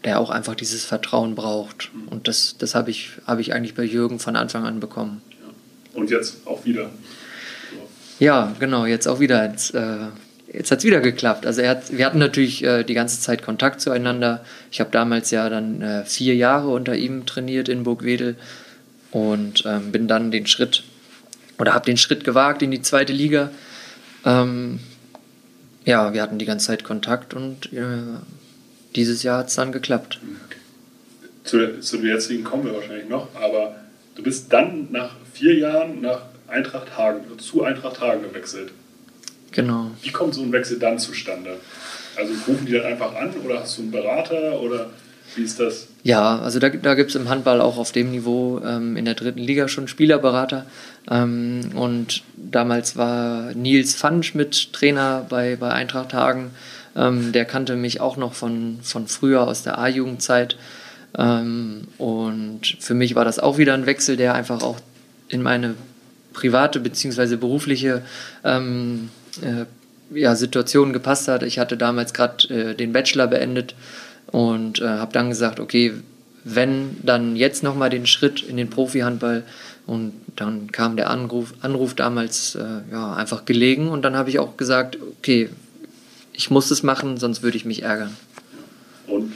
der 0.05 0.19
auch 0.19 0.29
einfach 0.29 0.55
dieses 0.55 0.85
Vertrauen 0.85 1.35
braucht. 1.35 1.91
Und 2.09 2.27
das, 2.27 2.55
das 2.57 2.75
habe 2.75 2.91
ich, 2.91 3.11
hab 3.25 3.39
ich 3.39 3.53
eigentlich 3.53 3.75
bei 3.75 3.83
Jürgen 3.83 4.19
von 4.19 4.35
Anfang 4.35 4.65
an 4.65 4.79
bekommen. 4.79 5.21
Ja. 5.31 5.99
Und 5.99 6.09
jetzt 6.09 6.45
auch 6.45 6.65
wieder. 6.65 6.89
So. 7.71 8.25
Ja, 8.25 8.53
genau, 8.59 8.85
jetzt 8.85 9.07
auch 9.07 9.19
wieder. 9.19 9.49
Jetzt, 9.49 9.73
äh, 9.73 10.07
jetzt 10.51 10.71
hat 10.71 10.79
es 10.79 10.83
wieder 10.83 10.99
geklappt. 10.99 11.45
Also 11.45 11.65
hat, 11.65 11.95
wir 11.95 12.05
hatten 12.05 12.19
natürlich 12.19 12.63
äh, 12.63 12.83
die 12.83 12.93
ganze 12.93 13.21
Zeit 13.21 13.43
Kontakt 13.43 13.81
zueinander. 13.81 14.43
Ich 14.71 14.79
habe 14.79 14.91
damals 14.91 15.31
ja 15.31 15.49
dann 15.49 15.81
äh, 15.81 16.05
vier 16.05 16.35
Jahre 16.35 16.69
unter 16.69 16.95
ihm 16.95 17.25
trainiert 17.25 17.69
in 17.69 17.83
Burgwedel 17.83 18.35
und 19.11 19.63
ähm, 19.65 19.91
bin 19.91 20.07
dann 20.07 20.31
den 20.31 20.47
Schritt 20.47 20.83
oder 21.59 21.73
habe 21.73 21.85
den 21.85 21.97
Schritt 21.97 22.23
gewagt 22.23 22.61
in 22.61 22.71
die 22.71 22.81
zweite 22.81 23.13
Liga. 23.13 23.51
Ähm, 24.25 24.79
ja, 25.85 26.13
wir 26.13 26.21
hatten 26.21 26.39
die 26.39 26.45
ganze 26.45 26.67
Zeit 26.67 26.83
Kontakt 26.83 27.33
und 27.33 27.71
äh, 27.73 28.19
dieses 28.95 29.23
Jahr 29.23 29.39
hat 29.39 29.47
es 29.47 29.55
dann 29.55 29.71
geklappt. 29.71 30.19
Zu, 31.43 31.79
zu 31.81 31.97
den 31.97 32.07
jetzigen 32.07 32.43
kommen 32.43 32.65
wir 32.65 32.73
wahrscheinlich 32.73 33.09
noch, 33.09 33.27
aber 33.35 33.75
du 34.15 34.23
bist 34.23 34.51
dann 34.53 34.87
nach 34.91 35.15
vier 35.33 35.55
Jahren 35.55 36.01
nach 36.01 36.21
Eintracht 36.47 36.97
Hagen, 36.97 37.21
zu 37.39 37.63
Eintracht 37.63 37.99
Hagen 37.99 38.23
gewechselt. 38.23 38.71
Genau. 39.51 39.91
Wie 40.01 40.11
kommt 40.11 40.33
so 40.33 40.41
ein 40.41 40.51
Wechsel 40.51 40.79
dann 40.79 40.99
zustande? 40.99 41.57
Also 42.15 42.33
rufen 42.47 42.65
die 42.65 42.73
dann 42.73 42.85
einfach 42.85 43.15
an 43.15 43.33
oder 43.43 43.61
hast 43.61 43.77
du 43.77 43.83
einen 43.83 43.91
Berater 43.91 44.59
oder 44.59 44.89
wie 45.35 45.43
ist 45.43 45.59
das? 45.59 45.87
Ja, 46.03 46.39
also 46.39 46.59
da, 46.59 46.69
da 46.69 46.93
gibt 46.93 47.09
es 47.09 47.15
im 47.15 47.29
Handball 47.29 47.61
auch 47.61 47.77
auf 47.77 47.91
dem 47.91 48.11
Niveau 48.11 48.61
ähm, 48.63 48.97
in 48.97 49.05
der 49.05 49.15
dritten 49.15 49.39
Liga 49.39 49.67
schon 49.67 49.87
Spielerberater. 49.87 50.65
Ähm, 51.09 51.71
und 51.75 52.23
damals 52.35 52.97
war 52.97 53.53
Nils 53.53 53.95
Pfannschmidt 53.95 54.73
Trainer 54.73 55.25
bei, 55.27 55.55
bei 55.55 55.71
Eintracht 55.71 56.13
Hagen. 56.13 56.51
Ähm, 56.95 57.31
der 57.31 57.45
kannte 57.45 57.75
mich 57.75 58.01
auch 58.01 58.17
noch 58.17 58.33
von, 58.33 58.79
von 58.81 59.07
früher 59.07 59.47
aus 59.47 59.63
der 59.63 59.77
A-Jugendzeit. 59.79 60.57
Ähm, 61.17 61.87
und 61.97 62.77
für 62.79 62.93
mich 62.93 63.15
war 63.15 63.25
das 63.25 63.39
auch 63.39 63.57
wieder 63.57 63.73
ein 63.73 63.85
Wechsel, 63.85 64.17
der 64.17 64.33
einfach 64.33 64.61
auch 64.61 64.79
in 65.27 65.41
meine 65.41 65.75
private 66.33 66.79
bzw. 66.79 67.35
berufliche 67.35 68.01
ähm, 68.43 69.09
äh, 69.41 69.65
ja, 70.15 70.35
Situation 70.35 70.93
gepasst 70.93 71.27
hat. 71.27 71.43
Ich 71.43 71.59
hatte 71.59 71.77
damals 71.77 72.13
gerade 72.13 72.47
äh, 72.53 72.75
den 72.75 72.93
Bachelor 72.93 73.27
beendet 73.27 73.75
und 74.27 74.81
äh, 74.81 74.87
habe 74.87 75.13
dann 75.13 75.29
gesagt, 75.29 75.59
okay, 75.59 75.93
wenn, 76.43 76.97
dann 77.03 77.35
jetzt 77.35 77.63
nochmal 77.63 77.89
den 77.89 78.05
Schritt 78.05 78.41
in 78.41 78.57
den 78.57 78.69
Profihandball. 78.69 79.43
Und 79.85 80.13
dann 80.35 80.71
kam 80.71 80.95
der 80.95 81.09
Anruf, 81.09 81.53
Anruf 81.61 81.93
damals 81.93 82.55
äh, 82.55 82.63
ja, 82.91 83.13
einfach 83.15 83.45
gelegen 83.45 83.89
und 83.89 84.01
dann 84.03 84.15
habe 84.15 84.29
ich 84.29 84.39
auch 84.39 84.55
gesagt, 84.55 84.97
okay, 85.19 85.49
ich 86.33 86.49
muss 86.49 86.69
das 86.69 86.83
machen, 86.83 87.17
sonst 87.17 87.43
würde 87.43 87.57
ich 87.57 87.65
mich 87.65 87.83
ärgern. 87.83 88.15
Und 89.07 89.33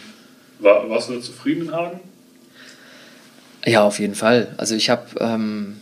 war, 0.59 0.89
warst 0.89 1.09
du 1.09 1.19
zufrieden 1.19 1.67
in 1.67 1.71
Hagen? 1.71 1.99
Ja, 3.65 3.83
auf 3.83 3.99
jeden 3.99 4.15
Fall. 4.15 4.53
Also 4.57 4.75
ich 4.75 4.89
habe 4.89 5.07
ähm, 5.19 5.77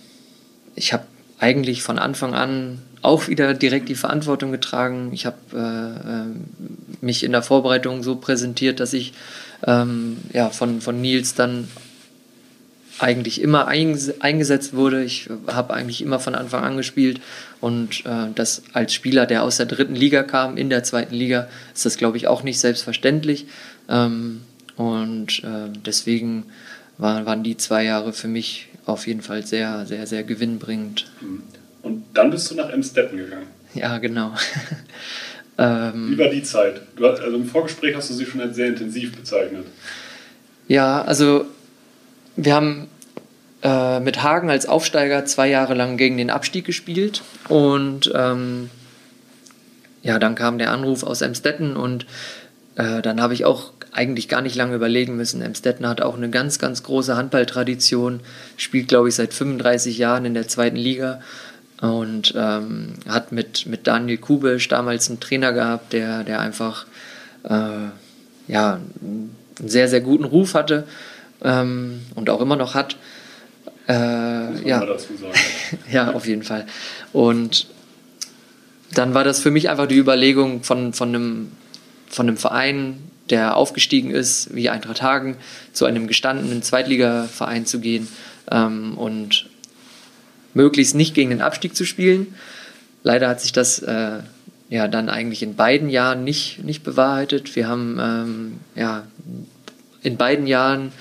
hab 0.77 1.07
eigentlich 1.39 1.83
von 1.83 1.99
Anfang 1.99 2.33
an 2.33 2.79
auch 3.01 3.27
wieder 3.27 3.53
direkt 3.53 3.87
die 3.87 3.95
Verantwortung 3.95 4.51
getragen. 4.51 5.11
Ich 5.13 5.25
habe 5.25 5.37
äh, 5.53 5.59
äh, 5.59 7.05
mich 7.05 7.23
in 7.23 7.31
der 7.31 7.43
Vorbereitung 7.43 8.01
so 8.01 8.15
präsentiert, 8.15 8.79
dass 8.79 8.93
ich 8.93 9.13
ähm, 9.65 10.17
ja, 10.33 10.49
von, 10.49 10.81
von 10.81 10.99
Nils 10.99 11.35
dann 11.35 11.67
eigentlich 12.99 13.41
immer 13.41 13.67
eingesetzt 13.67 14.73
wurde. 14.73 15.03
Ich 15.03 15.29
habe 15.47 15.73
eigentlich 15.73 16.01
immer 16.01 16.19
von 16.19 16.35
Anfang 16.35 16.63
an 16.63 16.77
gespielt 16.77 17.19
und 17.61 18.05
äh, 18.05 18.27
das 18.33 18.63
als 18.73 18.93
Spieler, 18.93 19.25
der 19.25 19.43
aus 19.43 19.57
der 19.57 19.65
dritten 19.65 19.95
Liga 19.95 20.23
kam, 20.23 20.57
in 20.57 20.69
der 20.69 20.83
zweiten 20.83 21.15
Liga, 21.15 21.47
ist 21.73 21.85
das, 21.85 21.97
glaube 21.97 22.17
ich, 22.17 22.27
auch 22.27 22.43
nicht 22.43 22.59
selbstverständlich. 22.59 23.47
Ähm, 23.89 24.41
und 24.77 25.43
äh, 25.43 25.69
deswegen 25.85 26.45
war, 26.97 27.25
waren 27.25 27.43
die 27.43 27.57
zwei 27.57 27.83
Jahre 27.83 28.13
für 28.13 28.27
mich 28.27 28.69
auf 28.85 29.07
jeden 29.07 29.21
Fall 29.21 29.45
sehr, 29.45 29.85
sehr, 29.85 30.07
sehr 30.07 30.23
gewinnbringend. 30.23 31.11
Und 31.81 32.03
dann 32.13 32.31
bist 32.31 32.49
du 32.51 32.55
nach 32.55 32.69
Emstetten 32.69 33.17
gegangen. 33.17 33.47
Ja, 33.73 33.97
genau. 33.97 34.33
ähm, 35.57 36.17
war 36.17 36.29
die 36.29 36.43
Zeit? 36.43 36.81
Du 36.95 37.05
hast, 37.05 37.19
also 37.21 37.35
im 37.35 37.45
Vorgespräch 37.45 37.95
hast 37.95 38.09
du 38.09 38.13
sie 38.13 38.25
schon 38.25 38.41
als 38.41 38.55
sehr 38.55 38.67
intensiv 38.67 39.15
bezeichnet. 39.15 39.65
Ja, 40.67 41.01
also 41.03 41.45
wir 42.35 42.55
haben 42.55 42.87
äh, 43.63 43.99
mit 43.99 44.21
Hagen 44.21 44.49
als 44.49 44.67
Aufsteiger 44.67 45.25
zwei 45.25 45.49
Jahre 45.49 45.73
lang 45.73 45.97
gegen 45.97 46.17
den 46.17 46.29
Abstieg 46.29 46.65
gespielt 46.65 47.21
und 47.49 48.11
ähm, 48.13 48.69
ja, 50.03 50.19
dann 50.19 50.35
kam 50.35 50.59
der 50.59 50.71
Anruf 50.71 51.03
aus 51.03 51.21
Emstetten 51.21 51.75
und 51.75 52.05
äh, 52.75 53.01
dann 53.01 53.21
habe 53.21 53.33
ich 53.33 53.45
auch 53.45 53.71
eigentlich 53.91 54.27
gar 54.27 54.41
nicht 54.41 54.55
lange 54.55 54.75
überlegen 54.75 55.15
müssen. 55.15 55.41
Emstetten 55.41 55.87
hat 55.87 56.01
auch 56.01 56.15
eine 56.15 56.29
ganz, 56.29 56.59
ganz 56.59 56.83
große 56.83 57.15
Handballtradition, 57.15 58.19
spielt, 58.57 58.89
glaube 58.89 59.09
ich, 59.09 59.15
seit 59.15 59.33
35 59.33 59.97
Jahren 59.97 60.25
in 60.25 60.33
der 60.33 60.47
zweiten 60.47 60.75
Liga 60.75 61.21
und 61.81 62.33
ähm, 62.37 62.93
hat 63.07 63.31
mit, 63.31 63.65
mit 63.65 63.87
Daniel 63.87 64.17
Kubisch 64.17 64.67
damals 64.67 65.09
einen 65.09 65.19
Trainer 65.19 65.53
gehabt, 65.53 65.93
der, 65.93 66.23
der 66.23 66.39
einfach 66.39 66.85
äh, 67.43 67.87
ja, 68.47 68.79
einen 69.01 69.35
sehr, 69.63 69.87
sehr 69.87 70.01
guten 70.01 70.25
Ruf 70.25 70.53
hatte 70.53 70.85
ähm, 71.43 72.01
und 72.15 72.29
auch 72.29 72.41
immer 72.41 72.55
noch 72.55 72.73
hat. 72.73 72.97
Äh, 73.87 74.67
ja. 74.67 74.85
ja, 75.91 76.11
auf 76.11 76.27
jeden 76.27 76.43
Fall. 76.43 76.65
Und 77.13 77.67
dann 78.93 79.13
war 79.13 79.23
das 79.23 79.39
für 79.39 79.51
mich 79.51 79.69
einfach 79.69 79.87
die 79.87 79.97
Überlegung 79.97 80.63
von, 80.63 80.93
von, 80.93 81.09
einem, 81.09 81.51
von 82.07 82.27
einem 82.27 82.37
Verein, 82.37 82.97
der 83.29 83.57
aufgestiegen 83.57 84.11
ist, 84.11 84.53
wie 84.55 84.69
Eintracht 84.69 85.01
Hagen, 85.01 85.37
zu 85.73 85.85
einem 85.85 86.07
gestandenen 86.07 86.61
Zweitligaverein 86.61 87.65
zu 87.65 87.79
gehen 87.79 88.07
ähm, 88.51 88.97
und 88.97 89.47
möglichst 90.53 90.95
nicht 90.95 91.13
gegen 91.13 91.31
den 91.31 91.41
Abstieg 91.41 91.75
zu 91.75 91.85
spielen. 91.85 92.35
Leider 93.03 93.27
hat 93.27 93.41
sich 93.41 93.51
das 93.51 93.79
äh, 93.79 94.19
ja 94.69 94.87
dann 94.87 95.09
eigentlich 95.09 95.43
in 95.43 95.55
beiden 95.55 95.89
Jahren 95.89 96.23
nicht, 96.23 96.63
nicht 96.63 96.83
bewahrheitet. 96.83 97.55
Wir 97.55 97.67
haben 97.67 97.99
ähm, 97.99 98.59
ja 98.75 99.03
in 100.01 100.17
beiden 100.17 100.47
Jahren 100.47 100.91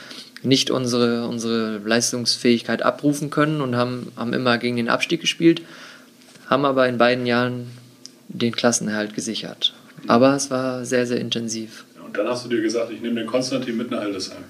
nicht 0.45 0.71
unsere, 0.71 1.27
unsere 1.27 1.79
Leistungsfähigkeit 1.79 2.83
abrufen 2.83 3.31
können 3.31 3.61
und 3.61 3.77
haben, 3.77 4.13
haben 4.17 4.33
immer 4.33 4.59
gegen 4.59 4.77
den 4.77 4.89
Abstieg 4.89 5.21
gespielt, 5.21 5.63
haben 6.47 6.65
aber 6.65 6.89
in 6.89 6.99
beiden 6.99 7.27
Jahren 7.27 7.71
den 8.29 8.55
Klassenerhalt 8.55 9.15
gesichert. 9.15 9.75
Aber 10.07 10.35
es 10.35 10.51
war 10.51 10.85
sehr, 10.85 11.07
sehr 11.07 11.21
intensiv. 11.21 11.85
Und 12.05 12.17
dann 12.17 12.29
hast 12.29 12.45
du 12.45 12.49
dir 12.49 12.61
gesagt, 12.61 12.91
ich 12.93 13.01
nehme 13.01 13.21
den 13.21 13.27
Konstantin 13.27 13.77
mit 13.77 13.91
nach 13.91 14.03
Hildesheim. 14.03 14.45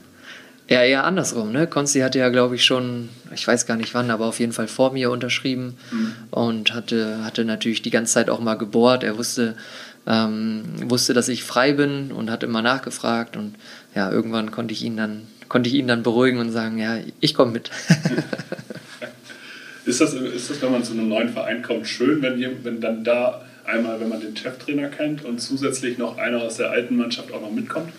Ja, 0.68 0.82
eher 0.82 1.04
andersrum. 1.04 1.52
Ne? 1.52 1.66
Konsti 1.66 2.00
hatte 2.00 2.18
ja, 2.18 2.30
glaube 2.30 2.54
ich, 2.54 2.64
schon, 2.64 3.10
ich 3.34 3.46
weiß 3.46 3.66
gar 3.66 3.76
nicht 3.76 3.92
wann, 3.92 4.10
aber 4.10 4.24
auf 4.24 4.40
jeden 4.40 4.52
Fall 4.52 4.66
vor 4.66 4.92
mir 4.92 5.10
unterschrieben 5.10 5.76
mhm. 5.92 6.14
und 6.30 6.74
hatte, 6.74 7.22
hatte 7.22 7.44
natürlich 7.44 7.82
die 7.82 7.90
ganze 7.90 8.14
Zeit 8.14 8.30
auch 8.30 8.40
mal 8.40 8.54
gebohrt. 8.54 9.04
Er 9.04 9.18
wusste, 9.18 9.56
ähm, 10.06 10.64
wusste, 10.86 11.12
dass 11.12 11.28
ich 11.28 11.44
frei 11.44 11.72
bin 11.72 12.12
und 12.12 12.30
hat 12.30 12.42
immer 12.42 12.62
nachgefragt. 12.62 13.36
Und 13.36 13.56
ja, 13.94 14.10
irgendwann 14.10 14.52
konnte 14.52 14.72
ich 14.72 14.82
ihn 14.82 14.96
dann, 14.96 15.26
konnte 15.54 15.68
ich 15.68 15.76
ihn 15.76 15.86
dann 15.86 16.02
beruhigen 16.02 16.40
und 16.40 16.50
sagen, 16.50 16.78
ja, 16.78 16.98
ich 17.20 17.32
komme 17.32 17.52
mit. 17.52 17.70
ist, 19.84 20.00
das, 20.00 20.12
ist 20.12 20.50
das, 20.50 20.60
wenn 20.60 20.72
man 20.72 20.82
zu 20.82 20.94
einem 20.94 21.08
neuen 21.08 21.28
Verein 21.28 21.62
kommt, 21.62 21.86
schön, 21.86 22.20
wenn, 22.22 22.64
wenn 22.64 22.80
dann 22.80 23.04
da 23.04 23.40
einmal, 23.64 24.00
wenn 24.00 24.08
man 24.08 24.20
den 24.20 24.36
Cheftrainer 24.36 24.88
kennt 24.88 25.24
und 25.24 25.40
zusätzlich 25.40 25.96
noch 25.96 26.18
einer 26.18 26.42
aus 26.42 26.56
der 26.56 26.70
alten 26.70 26.96
Mannschaft 26.96 27.32
auch 27.32 27.40
noch 27.40 27.52
mitkommt? 27.52 27.92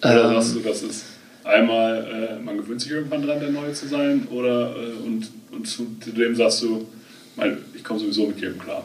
Oder 0.00 0.24
ähm, 0.24 0.34
sagst 0.34 0.56
du, 0.56 0.60
das 0.68 0.82
ist 0.82 1.04
einmal, 1.44 2.38
äh, 2.40 2.42
man 2.42 2.56
gewöhnt 2.56 2.80
sich 2.80 2.90
irgendwann 2.90 3.24
dran, 3.24 3.38
der 3.38 3.50
Neue 3.50 3.72
zu 3.72 3.86
sein, 3.86 4.26
oder 4.32 4.74
äh, 4.74 5.06
und, 5.06 5.30
und 5.52 5.68
zu 5.68 5.86
dem 6.06 6.34
sagst 6.34 6.62
du, 6.62 6.88
mein, 7.36 7.56
ich 7.72 7.84
komme 7.84 8.00
sowieso 8.00 8.26
mit 8.26 8.40
jedem 8.40 8.58
klar. 8.58 8.84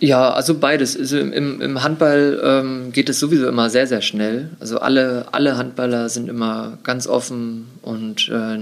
Ja, 0.00 0.32
also 0.32 0.58
beides. 0.58 0.98
Also 0.98 1.18
im, 1.18 1.60
Im 1.60 1.82
Handball 1.82 2.40
ähm, 2.42 2.92
geht 2.92 3.08
es 3.08 3.18
sowieso 3.20 3.48
immer 3.48 3.70
sehr, 3.70 3.86
sehr 3.86 4.02
schnell. 4.02 4.50
Also 4.60 4.78
alle, 4.78 5.26
alle 5.32 5.56
Handballer 5.56 6.08
sind 6.08 6.28
immer 6.28 6.78
ganz 6.82 7.06
offen 7.06 7.68
und 7.82 8.28
äh, 8.28 8.58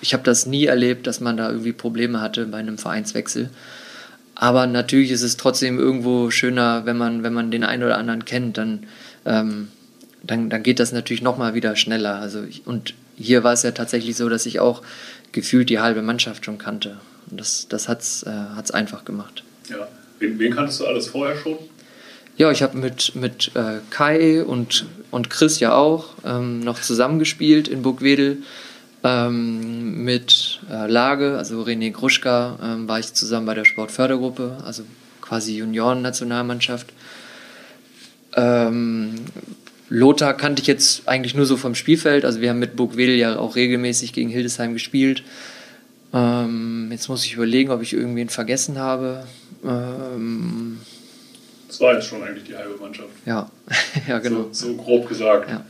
ich 0.00 0.12
habe 0.12 0.24
das 0.24 0.46
nie 0.46 0.66
erlebt, 0.66 1.06
dass 1.06 1.20
man 1.20 1.36
da 1.36 1.48
irgendwie 1.50 1.72
Probleme 1.72 2.20
hatte 2.20 2.46
bei 2.46 2.58
einem 2.58 2.78
Vereinswechsel. 2.78 3.50
Aber 4.34 4.66
natürlich 4.66 5.10
ist 5.12 5.22
es 5.22 5.36
trotzdem 5.36 5.78
irgendwo 5.78 6.30
schöner, 6.30 6.86
wenn 6.86 6.96
man, 6.96 7.22
wenn 7.22 7.32
man 7.32 7.50
den 7.50 7.62
einen 7.62 7.84
oder 7.84 7.98
anderen 7.98 8.24
kennt, 8.24 8.58
dann 8.58 8.80
ähm, 9.24 9.68
dann, 10.26 10.50
dann 10.50 10.62
geht 10.62 10.80
das 10.80 10.92
natürlich 10.92 11.22
nochmal 11.22 11.54
wieder 11.54 11.76
schneller. 11.76 12.16
Also 12.16 12.42
ich, 12.42 12.66
und 12.66 12.94
hier 13.16 13.44
war 13.44 13.52
es 13.52 13.62
ja 13.62 13.70
tatsächlich 13.70 14.16
so, 14.16 14.28
dass 14.28 14.46
ich 14.46 14.60
auch 14.60 14.82
gefühlt 15.32 15.68
die 15.70 15.80
halbe 15.80 16.02
Mannschaft 16.02 16.44
schon 16.44 16.58
kannte. 16.58 16.98
Und 17.30 17.40
das, 17.40 17.68
das 17.68 17.88
hat 17.88 18.00
es 18.00 18.22
äh, 18.22 18.72
einfach 18.72 19.04
gemacht. 19.04 19.44
Ja. 19.68 19.88
Wen, 20.24 20.38
wen 20.38 20.54
kanntest 20.54 20.80
du 20.80 20.86
alles 20.86 21.08
vorher 21.08 21.36
schon? 21.36 21.58
Ja, 22.36 22.50
ich 22.50 22.62
habe 22.62 22.78
mit, 22.78 23.14
mit 23.14 23.52
äh, 23.54 23.80
Kai 23.90 24.42
und, 24.42 24.86
und 25.10 25.30
Chris 25.30 25.60
ja 25.60 25.74
auch 25.74 26.14
ähm, 26.24 26.60
noch 26.60 26.80
zusammengespielt 26.80 27.68
in 27.68 27.82
Burgwedel. 27.82 28.38
Ähm, 29.04 30.02
mit 30.02 30.60
äh, 30.70 30.90
Lage, 30.90 31.36
also 31.36 31.62
René 31.62 31.92
Gruschka, 31.92 32.58
ähm, 32.62 32.88
war 32.88 32.98
ich 32.98 33.12
zusammen 33.12 33.44
bei 33.44 33.52
der 33.52 33.66
Sportfördergruppe, 33.66 34.56
also 34.64 34.82
quasi 35.20 35.58
Junioren-Nationalmannschaft. 35.58 36.86
Ähm, 38.34 39.16
Lothar 39.90 40.34
kannte 40.34 40.62
ich 40.62 40.66
jetzt 40.66 41.06
eigentlich 41.06 41.34
nur 41.34 41.44
so 41.44 41.58
vom 41.58 41.74
Spielfeld. 41.74 42.24
Also 42.24 42.40
wir 42.40 42.48
haben 42.48 42.58
mit 42.58 42.76
Burgwedel 42.76 43.16
ja 43.16 43.38
auch 43.38 43.56
regelmäßig 43.56 44.14
gegen 44.14 44.30
Hildesheim 44.30 44.72
gespielt. 44.72 45.22
Ähm, 46.14 46.88
jetzt 46.92 47.08
muss 47.08 47.24
ich 47.24 47.34
überlegen, 47.34 47.70
ob 47.70 47.82
ich 47.82 47.92
irgendwen 47.92 48.28
vergessen 48.28 48.78
habe. 48.78 49.26
Ähm, 49.64 50.78
das 51.66 51.80
war 51.80 51.94
jetzt 51.94 52.06
schon 52.06 52.22
eigentlich 52.22 52.44
die 52.44 52.54
halbe 52.54 52.76
Mannschaft. 52.76 53.10
Ja, 53.26 53.50
ja 54.08 54.20
genau. 54.20 54.48
So, 54.52 54.68
so 54.68 54.76
grob 54.76 55.08
gesagt. 55.08 55.50
Ja. 55.50 55.64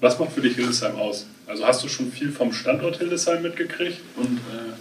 Was 0.00 0.18
macht 0.20 0.32
für 0.32 0.40
dich 0.40 0.54
Hildesheim 0.54 0.94
aus? 0.94 1.26
Also 1.48 1.66
hast 1.66 1.82
du 1.82 1.88
schon 1.88 2.12
viel 2.12 2.30
vom 2.30 2.52
Standort 2.52 2.98
Hildesheim 2.98 3.42
mitgekriegt? 3.42 3.98
Und, 4.16 4.38
äh 4.38 4.72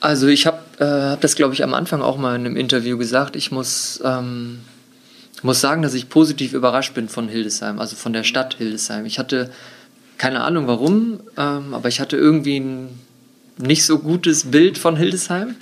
also 0.00 0.26
ich 0.26 0.46
habe 0.46 0.58
äh, 0.78 1.10
hab 1.12 1.20
das, 1.20 1.36
glaube 1.36 1.54
ich, 1.54 1.62
am 1.62 1.72
Anfang 1.72 2.02
auch 2.02 2.16
mal 2.16 2.34
in 2.34 2.46
einem 2.46 2.56
Interview 2.56 2.98
gesagt. 2.98 3.36
Ich 3.36 3.52
muss, 3.52 4.00
ähm, 4.04 4.60
muss 5.42 5.60
sagen, 5.60 5.82
dass 5.82 5.94
ich 5.94 6.08
positiv 6.08 6.52
überrascht 6.52 6.94
bin 6.94 7.08
von 7.08 7.28
Hildesheim, 7.28 7.78
also 7.78 7.94
von 7.94 8.12
der 8.12 8.24
Stadt 8.24 8.54
Hildesheim. 8.54 9.06
Ich 9.06 9.18
hatte 9.18 9.50
keine 10.18 10.42
Ahnung 10.42 10.66
warum, 10.66 11.20
ähm, 11.36 11.74
aber 11.74 11.88
ich 11.88 12.00
hatte 12.00 12.16
irgendwie 12.16 12.60
ein 12.60 13.00
nicht 13.58 13.84
so 13.84 13.98
gutes 13.98 14.50
Bild 14.50 14.78
von 14.78 14.96
Hildesheim. 14.96 15.56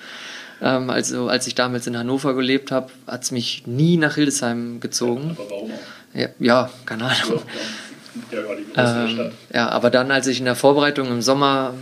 Ähm, 0.61 0.91
also 0.91 1.29
als 1.29 1.47
ich 1.47 1.55
damals 1.55 1.87
in 1.87 1.97
Hannover 1.97 2.35
gelebt 2.35 2.71
habe, 2.71 2.91
hat 3.07 3.25
es 3.25 3.31
mich 3.31 3.67
nie 3.67 3.97
nach 3.97 4.15
Hildesheim 4.15 4.81
gezogen. 4.81 5.37
aber 5.39 5.51
warum 5.51 5.71
auch? 5.71 5.79
Ja, 6.15 6.29
ja 6.39 6.71
keine 6.87 7.05
Ahnung. 7.05 7.43
Ja, 8.31 8.39
ja, 8.77 9.05
Ähm, 9.07 9.33
ja, 9.53 9.69
aber 9.71 9.91
dann, 9.91 10.11
als 10.11 10.27
ich 10.29 10.39
in 10.39 10.45
der 10.45 10.55
Vorbereitung 10.55 11.09
im 11.09 11.21
Sommer 11.21 11.75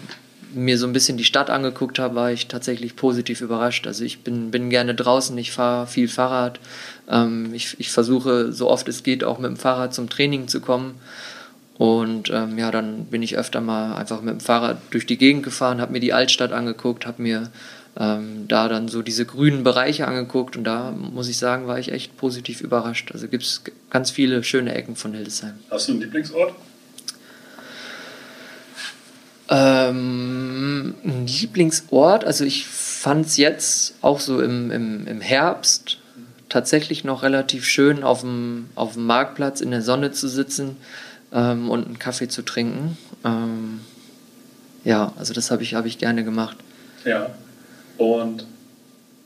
mir 0.54 0.78
so 0.78 0.86
ein 0.86 0.92
bisschen 0.92 1.16
die 1.16 1.24
Stadt 1.24 1.50
angeguckt 1.50 1.98
habe, 1.98 2.14
war 2.14 2.32
ich 2.32 2.48
tatsächlich 2.48 2.96
positiv 2.96 3.40
überrascht. 3.40 3.86
Also 3.86 4.04
ich 4.04 4.20
bin, 4.20 4.50
bin 4.50 4.70
gerne 4.70 4.94
draußen, 4.94 5.36
ich 5.38 5.52
fahre 5.52 5.86
viel 5.86 6.08
Fahrrad. 6.08 6.60
Ähm, 7.08 7.52
ich, 7.54 7.76
ich 7.78 7.90
versuche 7.90 8.52
so 8.52 8.70
oft 8.70 8.88
es 8.88 9.02
geht 9.02 9.24
auch 9.24 9.38
mit 9.38 9.50
dem 9.50 9.56
Fahrrad 9.56 9.94
zum 9.94 10.08
Training 10.08 10.48
zu 10.48 10.60
kommen. 10.60 11.00
Und 11.78 12.30
ähm, 12.30 12.58
ja, 12.58 12.70
dann 12.70 13.06
bin 13.06 13.22
ich 13.22 13.36
öfter 13.36 13.60
mal 13.60 13.94
einfach 13.94 14.20
mit 14.20 14.34
dem 14.34 14.40
Fahrrad 14.40 14.78
durch 14.90 15.06
die 15.06 15.16
Gegend 15.16 15.42
gefahren, 15.42 15.80
habe 15.80 15.92
mir 15.92 16.00
die 16.00 16.12
Altstadt 16.12 16.52
angeguckt, 16.52 17.06
habe 17.06 17.22
mir 17.22 17.50
ähm, 17.96 18.46
da 18.48 18.68
dann 18.68 18.88
so 18.88 19.02
diese 19.02 19.26
grünen 19.26 19.64
Bereiche 19.64 20.06
angeguckt 20.06 20.56
und 20.56 20.64
da 20.64 20.92
muss 20.92 21.28
ich 21.28 21.38
sagen, 21.38 21.66
war 21.66 21.78
ich 21.78 21.92
echt 21.92 22.16
positiv 22.16 22.60
überrascht. 22.60 23.10
Also 23.12 23.28
gibt 23.28 23.44
es 23.44 23.62
ganz 23.90 24.10
viele 24.10 24.44
schöne 24.44 24.74
Ecken 24.74 24.96
von 24.96 25.12
Hildesheim. 25.12 25.54
Hast 25.70 25.88
du 25.88 25.92
einen 25.92 26.02
Lieblingsort? 26.02 26.54
Ähm, 29.48 30.94
ein 31.04 31.26
Lieblingsort, 31.26 32.24
also 32.24 32.44
ich 32.44 32.66
fand 32.66 33.26
es 33.26 33.36
jetzt 33.36 33.94
auch 34.00 34.20
so 34.20 34.40
im, 34.40 34.70
im, 34.70 35.06
im 35.06 35.20
Herbst 35.20 35.98
tatsächlich 36.48 37.04
noch 37.04 37.22
relativ 37.22 37.66
schön, 37.66 38.02
auf 38.04 38.20
dem, 38.20 38.68
auf 38.74 38.94
dem 38.94 39.06
Marktplatz 39.06 39.60
in 39.60 39.70
der 39.70 39.82
Sonne 39.82 40.12
zu 40.12 40.28
sitzen 40.28 40.76
ähm, 41.32 41.70
und 41.70 41.86
einen 41.86 41.98
Kaffee 41.98 42.28
zu 42.28 42.42
trinken. 42.42 42.96
Ähm, 43.24 43.80
ja, 44.84 45.12
also 45.18 45.32
das 45.32 45.50
habe 45.50 45.62
ich, 45.62 45.74
hab 45.74 45.86
ich 45.86 45.98
gerne 45.98 46.24
gemacht. 46.24 46.56
Ja. 47.04 47.30
Und 47.98 48.46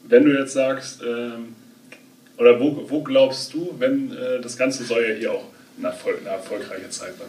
wenn 0.08 0.24
du 0.24 0.38
jetzt 0.38 0.52
sagst, 0.52 1.02
ähm, 1.02 1.54
oder 2.36 2.60
wo, 2.60 2.84
wo 2.88 3.02
glaubst 3.02 3.54
du, 3.54 3.74
wenn 3.78 4.12
äh, 4.12 4.40
das 4.40 4.56
Ganze 4.56 4.84
soll 4.84 5.04
ja 5.08 5.14
hier 5.14 5.32
auch 5.32 5.44
eine, 5.78 5.88
Erfolg, 5.88 6.20
eine 6.20 6.30
erfolgreiche 6.30 6.90
Zeit 6.90 7.16
sein? 7.18 7.28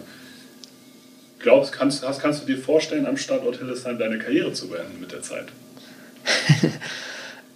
Glaubst, 1.40 1.72
kannst, 1.72 2.06
hast, 2.06 2.20
kannst 2.20 2.42
du 2.42 2.46
dir 2.46 2.58
vorstellen, 2.58 3.06
am 3.06 3.16
Standort 3.16 3.58
Hildesheim 3.58 4.00
deine 4.00 4.18
Karriere 4.18 4.52
zu 4.54 4.68
beenden 4.68 5.00
mit 5.00 5.12
der 5.12 5.22
Zeit? 5.22 5.48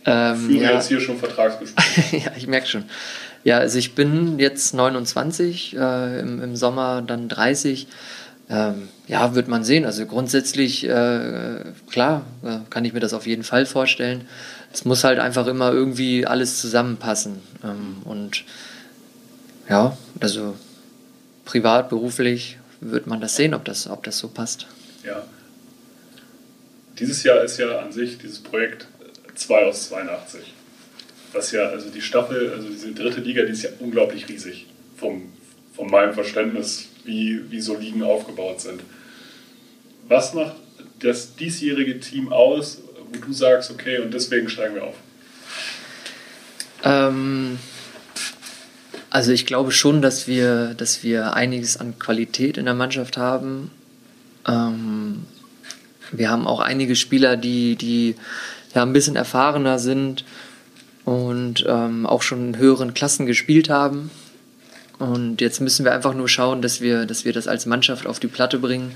Ähm, 0.06 0.50
Führe 0.50 0.64
ja. 0.64 0.72
jetzt 0.74 0.88
hier 0.88 1.00
schon 1.00 1.18
Vertragsgespräche. 1.18 2.18
ja, 2.26 2.32
ich 2.36 2.48
merke 2.48 2.68
schon. 2.68 2.86
Ja, 3.44 3.58
also 3.58 3.78
ich 3.80 3.96
bin 3.96 4.40
jetzt 4.40 4.74
29, 4.74 5.76
äh, 5.76 6.20
im, 6.20 6.42
im 6.42 6.56
Sommer 6.56 7.02
dann 7.02 7.28
30. 7.28 7.88
Ähm, 8.50 8.90
ja, 9.08 9.34
wird 9.34 9.48
man 9.48 9.64
sehen. 9.64 9.86
Also 9.86 10.06
grundsätzlich, 10.06 10.84
äh, 10.84 11.64
klar, 11.90 12.26
äh, 12.44 12.58
kann 12.70 12.86
ich 12.86 12.94
mir 12.94 13.00
das 13.00 13.14
auf 13.14 13.26
jeden 13.26 13.44
Fall 13.44 13.66
vorstellen. 13.66 14.28
Es 14.74 14.86
muss 14.86 15.04
halt 15.04 15.20
einfach 15.20 15.48
immer 15.48 15.72
irgendwie 15.72 16.26
alles 16.26 16.60
zusammenpassen. 16.60 17.42
Ähm, 17.64 17.98
und 18.04 18.44
ja, 19.70 19.98
also 20.20 20.56
privat, 21.46 21.90
beruflich 21.90 22.58
wird 22.82 23.08
man 23.08 23.22
das 23.22 23.36
sehen, 23.36 23.54
ob 23.54 23.66
das, 23.66 23.90
ob 23.90 24.04
das 24.04 24.18
so 24.18 24.28
passt. 24.28 24.68
Ja. 25.06 25.24
Dieses 27.00 27.24
Jahr 27.24 27.42
ist 27.44 27.58
ja 27.58 27.80
an 27.80 27.92
sich 27.92 28.18
dieses 28.18 28.40
Projekt 28.40 28.88
2 29.36 29.66
aus 29.66 29.88
82. 29.90 30.54
Was 31.34 31.52
ja, 31.52 31.70
also 31.70 31.90
die 31.90 32.02
Staffel, 32.02 32.52
also 32.54 32.68
diese 32.68 32.92
dritte 32.92 33.22
Liga, 33.22 33.44
die 33.44 33.52
ist 33.52 33.64
ja 33.64 33.70
unglaublich 33.80 34.28
riesig. 34.28 34.66
Vom, 34.98 35.32
von 35.74 35.90
meinem 35.90 36.14
Verständnis, 36.14 36.90
wie, 37.06 37.50
wie 37.50 37.62
so 37.62 37.78
Ligen 37.78 38.04
aufgebaut 38.04 38.62
sind. 38.62 38.82
Was 40.08 40.34
macht 40.34 40.56
das 41.00 41.36
diesjährige 41.36 42.00
Team 42.00 42.32
aus, 42.32 42.82
wo 43.12 43.26
du 43.26 43.34
sagst, 43.34 43.72
okay, 43.72 44.00
und 44.00 44.14
deswegen 44.14 44.50
steigen 44.50 44.76
wir 44.76 44.84
auf? 44.84 44.96
Ähm, 46.84 47.58
also 49.10 49.32
ich 49.32 49.46
glaube 49.46 49.72
schon, 49.72 50.02
dass 50.02 50.28
wir, 50.28 50.74
dass 50.76 51.04
wir 51.04 51.34
einiges 51.34 51.78
an 51.78 51.98
Qualität 51.98 52.58
in 52.58 52.66
der 52.66 52.74
Mannschaft 52.74 53.18
haben. 53.18 53.72
Ähm, 54.48 55.26
wir 56.12 56.30
haben 56.30 56.48
auch 56.48 56.60
einige 56.60 56.96
Spieler, 56.96 57.38
die, 57.38 57.76
die 57.76 58.16
ja 58.76 58.84
ein 58.84 58.94
bisschen 58.94 59.16
erfahrener 59.16 59.80
sind 59.80 60.26
und 61.12 61.66
ähm, 61.68 62.06
auch 62.06 62.22
schon 62.22 62.48
in 62.48 62.58
höheren 62.58 62.94
Klassen 62.94 63.26
gespielt 63.26 63.70
haben. 63.70 64.10
Und 64.98 65.42
jetzt 65.42 65.60
müssen 65.60 65.84
wir 65.84 65.94
einfach 65.94 66.14
nur 66.14 66.30
schauen, 66.30 66.62
dass 66.62 66.80
wir, 66.80 67.06
dass 67.06 67.26
wir 67.26 67.34
das 67.34 67.48
als 67.48 67.66
Mannschaft 67.66 68.08
auf 68.08 68.20
die 68.20 68.28
Platte 68.28 68.60
bringen. 68.60 68.92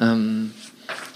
Ähm, 0.00 0.52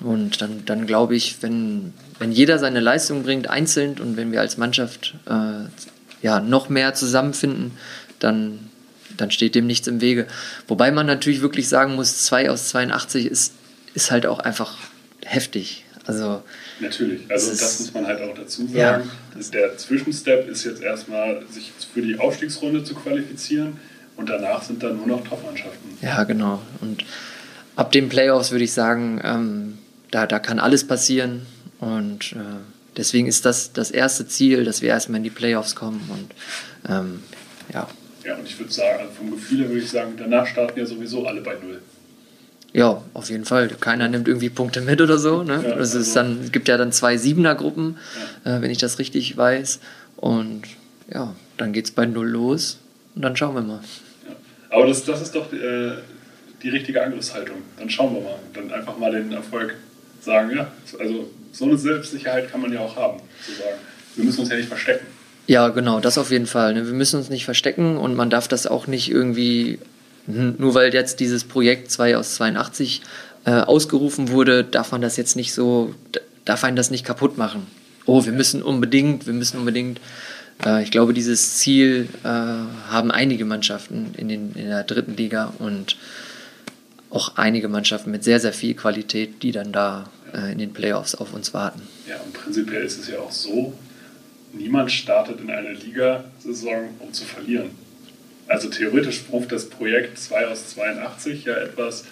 und 0.00 0.40
dann, 0.40 0.64
dann 0.64 0.86
glaube 0.86 1.16
ich, 1.16 1.38
wenn, 1.40 1.94
wenn 2.20 2.30
jeder 2.30 2.58
seine 2.58 2.80
Leistung 2.80 3.24
bringt, 3.24 3.50
einzeln 3.50 3.98
und 3.98 4.16
wenn 4.16 4.30
wir 4.30 4.40
als 4.40 4.56
Mannschaft 4.56 5.14
äh, 5.26 5.64
ja, 6.22 6.40
noch 6.40 6.68
mehr 6.68 6.94
zusammenfinden, 6.94 7.72
dann, 8.20 8.70
dann 9.16 9.32
steht 9.32 9.54
dem 9.54 9.66
nichts 9.66 9.88
im 9.88 10.00
Wege. 10.00 10.26
Wobei 10.68 10.92
man 10.92 11.06
natürlich 11.06 11.40
wirklich 11.40 11.68
sagen 11.68 11.96
muss, 11.96 12.24
2 12.24 12.50
aus 12.50 12.68
82 12.68 13.26
ist, 13.26 13.54
ist 13.94 14.10
halt 14.12 14.26
auch 14.26 14.38
einfach 14.38 14.76
heftig. 15.24 15.85
Also 16.06 16.42
Natürlich, 16.80 17.22
also 17.30 17.50
Das 17.50 17.80
muss 17.80 17.92
man 17.94 18.06
halt 18.06 18.20
auch 18.22 18.34
dazu 18.34 18.68
Ja. 18.72 18.98
sagen. 19.00 19.10
Der 19.52 19.76
Zwischenstep 19.76 20.48
ist 20.48 20.64
jetzt 20.64 20.82
erstmal, 20.82 21.44
sich 21.50 21.72
für 21.92 22.02
die 22.02 22.18
Aufstiegsrunde 22.18 22.84
zu 22.84 22.94
qualifizieren 22.94 23.78
und 24.16 24.28
danach 24.28 24.62
sind 24.62 24.82
dann 24.82 24.96
nur 24.96 25.06
noch 25.06 25.26
Top-Mannschaften. 25.26 25.98
Ja, 26.00 26.24
genau. 26.24 26.62
Und 26.80 27.04
ab 27.74 27.92
den 27.92 28.08
Playoffs 28.08 28.50
würde 28.50 28.64
ich 28.64 28.72
sagen, 28.72 29.20
ähm, 29.24 29.78
da, 30.10 30.26
da 30.26 30.38
kann 30.38 30.58
alles 30.58 30.86
passieren. 30.86 31.42
Und 31.80 32.32
äh, 32.32 32.36
deswegen 32.96 33.26
ist 33.26 33.44
das 33.44 33.72
das 33.72 33.90
erste 33.90 34.26
Ziel, 34.26 34.64
dass 34.64 34.80
wir 34.82 34.88
erstmal 34.90 35.18
in 35.18 35.24
die 35.24 35.30
Playoffs 35.30 35.74
kommen. 35.74 36.08
Und 36.10 36.90
ähm, 36.90 37.22
ja. 37.72 37.88
Ja, 38.24 38.36
und 38.36 38.46
ich 38.46 38.58
würde 38.58 38.72
sagen, 38.72 39.00
also 39.00 39.12
vom 39.12 39.30
Gefühl 39.32 39.60
her 39.60 39.68
würde 39.68 39.80
ich 39.82 39.90
sagen, 39.90 40.14
danach 40.16 40.46
starten 40.46 40.78
ja 40.78 40.86
sowieso 40.86 41.26
alle 41.26 41.40
bei 41.42 41.54
Null. 41.62 41.80
Ja, 42.72 43.02
auf 43.14 43.30
jeden 43.30 43.44
Fall. 43.44 43.68
Keiner 43.80 44.08
nimmt 44.08 44.28
irgendwie 44.28 44.50
Punkte 44.50 44.80
mit 44.82 45.00
oder 45.00 45.18
so. 45.18 45.42
Ne? 45.42 45.64
Ja, 45.66 45.76
es, 45.76 45.94
ist 45.94 46.16
also- 46.16 46.34
dann, 46.34 46.44
es 46.44 46.52
gibt 46.52 46.68
ja 46.68 46.76
dann 46.76 46.92
zwei 46.92 47.16
Siebener-Gruppen, 47.16 47.96
äh, 48.44 48.60
wenn 48.60 48.70
ich 48.70 48.78
das 48.78 48.98
richtig 48.98 49.36
weiß. 49.36 49.80
Und 50.16 50.62
ja, 51.12 51.34
dann 51.56 51.72
geht 51.72 51.86
es 51.86 51.90
bei 51.90 52.06
Null 52.06 52.28
los. 52.28 52.78
Und 53.14 53.22
dann 53.22 53.34
schauen 53.36 53.54
wir 53.54 53.62
mal. 53.62 53.80
Ja. 54.28 54.34
Aber 54.70 54.86
das, 54.86 55.04
das 55.04 55.22
ist 55.22 55.34
doch 55.34 55.50
äh, 55.52 55.92
die 56.62 56.68
richtige 56.68 57.02
Angriffshaltung. 57.02 57.56
Dann 57.78 57.88
schauen 57.88 58.14
wir 58.14 58.20
mal. 58.20 58.38
Dann 58.52 58.70
einfach 58.72 58.98
mal 58.98 59.10
den 59.10 59.32
Erfolg 59.32 59.74
sagen, 60.20 60.54
ja, 60.54 60.70
also 60.98 61.30
so 61.52 61.64
eine 61.64 61.78
Selbstsicherheit 61.78 62.50
kann 62.50 62.60
man 62.60 62.72
ja 62.72 62.80
auch 62.80 62.96
haben, 62.96 63.20
zu 63.44 63.52
sagen. 63.52 63.78
Wir 64.16 64.24
müssen 64.24 64.40
uns 64.40 64.50
ja 64.50 64.56
nicht 64.56 64.68
verstecken. 64.68 65.06
Ja, 65.46 65.68
genau, 65.68 66.00
das 66.00 66.18
auf 66.18 66.30
jeden 66.30 66.46
Fall. 66.46 66.74
Ne? 66.74 66.86
Wir 66.86 66.92
müssen 66.92 67.16
uns 67.16 67.30
nicht 67.30 67.44
verstecken 67.44 67.96
und 67.96 68.14
man 68.16 68.28
darf 68.30 68.48
das 68.48 68.66
auch 68.66 68.86
nicht 68.88 69.10
irgendwie, 69.10 69.78
n- 70.28 70.54
nur 70.58 70.74
weil 70.74 70.92
jetzt 70.94 71.20
dieses 71.20 71.44
Projekt 71.44 71.90
2 71.90 72.16
aus 72.16 72.34
82 72.36 73.02
äh, 73.44 73.50
ausgerufen 73.52 74.30
wurde, 74.30 74.64
darf 74.64 74.92
man 74.92 75.00
das 75.00 75.16
jetzt 75.16 75.36
nicht 75.36 75.52
so, 75.52 75.94
darf 76.44 76.64
einen 76.64 76.76
das 76.76 76.90
nicht 76.90 77.04
kaputt 77.04 77.38
machen. 77.38 77.66
Oh, 78.06 78.24
wir 78.24 78.32
müssen 78.32 78.62
unbedingt, 78.62 79.26
wir 79.26 79.32
müssen 79.34 79.58
unbedingt. 79.58 80.00
Äh, 80.64 80.82
ich 80.82 80.90
glaube, 80.90 81.12
dieses 81.14 81.56
Ziel 81.58 82.08
äh, 82.24 82.28
haben 82.28 83.10
einige 83.10 83.44
Mannschaften 83.44 84.14
in, 84.16 84.28
den, 84.28 84.52
in 84.54 84.66
der 84.68 84.84
dritten 84.84 85.16
Liga 85.16 85.52
und 85.58 85.96
auch 87.10 87.36
einige 87.36 87.68
Mannschaften 87.68 88.10
mit 88.10 88.24
sehr, 88.24 88.40
sehr 88.40 88.52
viel 88.52 88.74
Qualität, 88.74 89.42
die 89.42 89.52
dann 89.52 89.72
da 89.72 90.10
äh, 90.34 90.52
in 90.52 90.58
den 90.58 90.72
Playoffs 90.72 91.14
auf 91.14 91.32
uns 91.34 91.54
warten. 91.54 91.82
Ja, 92.08 92.16
und 92.24 92.32
prinzipiell 92.34 92.82
ist 92.84 93.00
es 93.00 93.08
ja 93.08 93.18
auch 93.20 93.30
so, 93.30 93.72
niemand 94.52 94.90
startet 94.90 95.40
in 95.40 95.50
eine 95.50 95.72
Ligasaison, 95.72 96.88
um 96.98 97.12
zu 97.12 97.24
verlieren. 97.24 97.70
Also 98.48 98.68
theoretisch 98.68 99.22
ruft 99.30 99.52
das 99.52 99.68
Projekt 99.68 100.18
2 100.18 100.46
aus 100.46 100.68
82 100.70 101.44
ja 101.44 101.54
etwas, 101.56 102.04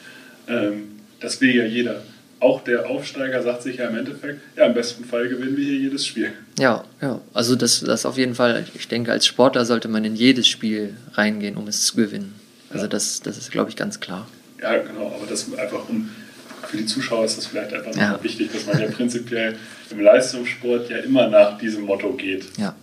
ähm, 0.48 1.00
das 1.20 1.40
will 1.40 1.54
ja 1.54 1.64
jeder. 1.64 2.02
Auch 2.40 2.62
der 2.62 2.86
Aufsteiger 2.90 3.42
sagt 3.42 3.62
sich 3.62 3.76
ja 3.76 3.88
im 3.88 3.96
Endeffekt, 3.96 4.40
ja, 4.56 4.66
im 4.66 4.74
besten 4.74 5.04
Fall 5.04 5.28
gewinnen 5.28 5.56
wir 5.56 5.64
hier 5.64 5.78
jedes 5.78 6.04
Spiel. 6.06 6.32
Ja, 6.58 6.84
ja. 7.00 7.20
Also 7.32 7.54
das, 7.56 7.80
das 7.80 8.04
auf 8.04 8.18
jeden 8.18 8.34
Fall, 8.34 8.64
ich 8.74 8.88
denke, 8.88 9.12
als 9.12 9.26
Sportler 9.26 9.64
sollte 9.64 9.88
man 9.88 10.04
in 10.04 10.14
jedes 10.16 10.46
Spiel 10.48 10.94
reingehen, 11.14 11.56
um 11.56 11.68
es 11.68 11.84
zu 11.86 11.96
gewinnen. 11.96 12.34
Also 12.70 12.86
das, 12.88 13.20
das 13.20 13.38
ist, 13.38 13.50
glaube 13.52 13.70
ich, 13.70 13.76
ganz 13.76 14.00
klar. 14.00 14.26
Ja, 14.60 14.76
genau, 14.78 15.06
aber 15.16 15.26
das 15.28 15.46
einfach 15.56 15.88
um 15.88 16.10
für 16.66 16.76
die 16.78 16.86
Zuschauer 16.86 17.24
ist 17.24 17.36
das 17.38 17.46
vielleicht 17.46 17.72
einfach 17.72 17.94
Ja. 17.96 18.18
wichtig, 18.22 18.50
dass 18.52 18.66
man 18.66 18.80
ja 18.80 18.88
prinzipiell 18.88 19.54
im 19.90 20.00
Leistungssport 20.00 20.90
ja 20.90 20.96
immer 20.98 21.28
nach 21.28 21.58
diesem 21.58 21.84
Motto 21.84 22.12
geht. 22.14 22.46
Ja. 22.58 22.74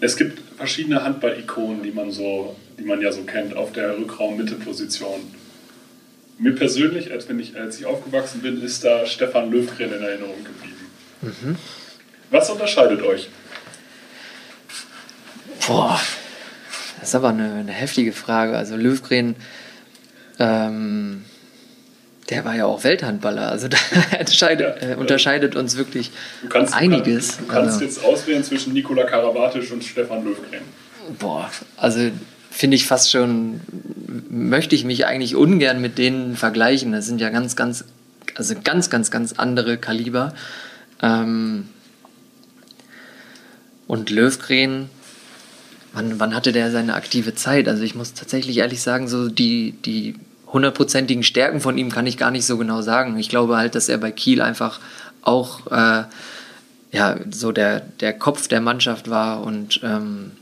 Es 0.00 0.16
gibt 0.16 0.40
verschiedene 0.60 1.02
Handball-Ikonen, 1.02 1.82
die 1.82 1.90
man 1.90 2.10
so, 2.10 2.54
die 2.78 2.84
man 2.84 3.00
ja 3.00 3.10
so 3.10 3.22
kennt, 3.22 3.56
auf 3.56 3.72
der 3.72 3.96
Rückraum-Mitte-Position. 3.96 5.20
Mir 6.36 6.54
persönlich, 6.54 7.10
als, 7.10 7.30
wenn 7.30 7.40
ich, 7.40 7.58
als 7.58 7.80
ich 7.80 7.86
aufgewachsen 7.86 8.42
bin, 8.42 8.62
ist 8.62 8.84
da 8.84 9.06
Stefan 9.06 9.50
Löwgren 9.50 9.90
in 9.90 10.02
Erinnerung 10.02 10.44
geblieben. 10.44 11.56
Was 12.30 12.50
unterscheidet 12.50 13.00
euch? 13.00 13.30
Boah, 15.66 15.98
das 16.98 17.08
ist 17.08 17.14
aber 17.14 17.30
eine, 17.30 17.54
eine 17.54 17.72
heftige 17.72 18.12
Frage. 18.12 18.58
Also 18.58 18.76
Löwgren, 18.76 19.36
ähm, 20.38 21.24
der 22.30 22.44
war 22.44 22.54
ja 22.54 22.64
auch 22.64 22.84
Welthandballer. 22.84 23.50
Also 23.50 23.68
da 23.68 23.76
entscheidet, 24.18 24.82
Ja, 24.82 24.90
äh, 24.90 24.94
unterscheidet 24.94 25.56
uns 25.56 25.76
wirklich 25.76 26.10
Du 26.42 26.48
kannst, 26.48 26.74
einiges. 26.74 27.38
Du 27.38 27.46
kannst 27.46 27.74
also, 27.74 27.84
jetzt 27.84 28.04
auswählen 28.04 28.44
zwischen 28.44 28.72
Nikola 28.72 29.04
Karabatic 29.04 29.70
und 29.72 29.82
Stefan 29.84 30.24
Löwgren. 30.24 30.62
boah, 31.18 31.50
also 31.76 32.10
finde 32.50 32.76
ich 32.76 32.86
fast 32.86 33.10
schon, 33.10 33.60
möchte 34.28 34.74
ich 34.74 34.84
mich 34.84 35.06
eigentlich 35.06 35.36
ungern 35.36 35.80
mit 35.80 35.98
denen 35.98 36.36
vergleichen. 36.36 36.92
Das 36.92 37.06
sind 37.06 37.20
ja 37.20 37.30
ganz, 37.30 37.56
ganz, 37.56 37.84
also 38.34 38.54
ganz, 38.62 38.90
ganz, 38.90 39.10
ganz 39.10 39.32
andere 39.34 39.76
Kaliber. 39.76 40.34
Ähm, 41.02 41.68
und 43.86 44.10
Löwgren, 44.10 44.88
wann, 45.92 46.20
wann 46.20 46.34
hatte 46.34 46.52
der 46.52 46.70
seine 46.70 46.94
aktive 46.94 47.34
Zeit? 47.34 47.66
Also 47.66 47.82
ich 47.82 47.94
muss 47.94 48.14
tatsächlich 48.14 48.58
ehrlich 48.58 48.82
sagen, 48.82 49.08
so 49.08 49.28
die, 49.28 49.72
die 49.84 50.14
hundertprozentigen 50.52 51.22
Stärken 51.22 51.60
von 51.60 51.78
ihm 51.78 51.90
kann 51.90 52.06
ich 52.06 52.16
gar 52.16 52.30
nicht 52.30 52.46
so 52.46 52.56
genau 52.58 52.82
sagen. 52.82 53.18
Ich 53.18 53.28
glaube 53.28 53.56
halt, 53.56 53.74
dass 53.74 53.88
er 53.88 53.98
bei 53.98 54.10
Kiel 54.10 54.42
einfach 54.42 54.80
auch 55.22 55.66
äh, 55.70 56.04
ja, 56.92 57.16
so 57.30 57.52
der, 57.52 57.80
der 58.00 58.12
Kopf 58.14 58.48
der 58.48 58.60
Mannschaft 58.60 59.08
war 59.10 59.42
und 59.44 59.80
ähm, 59.84 60.32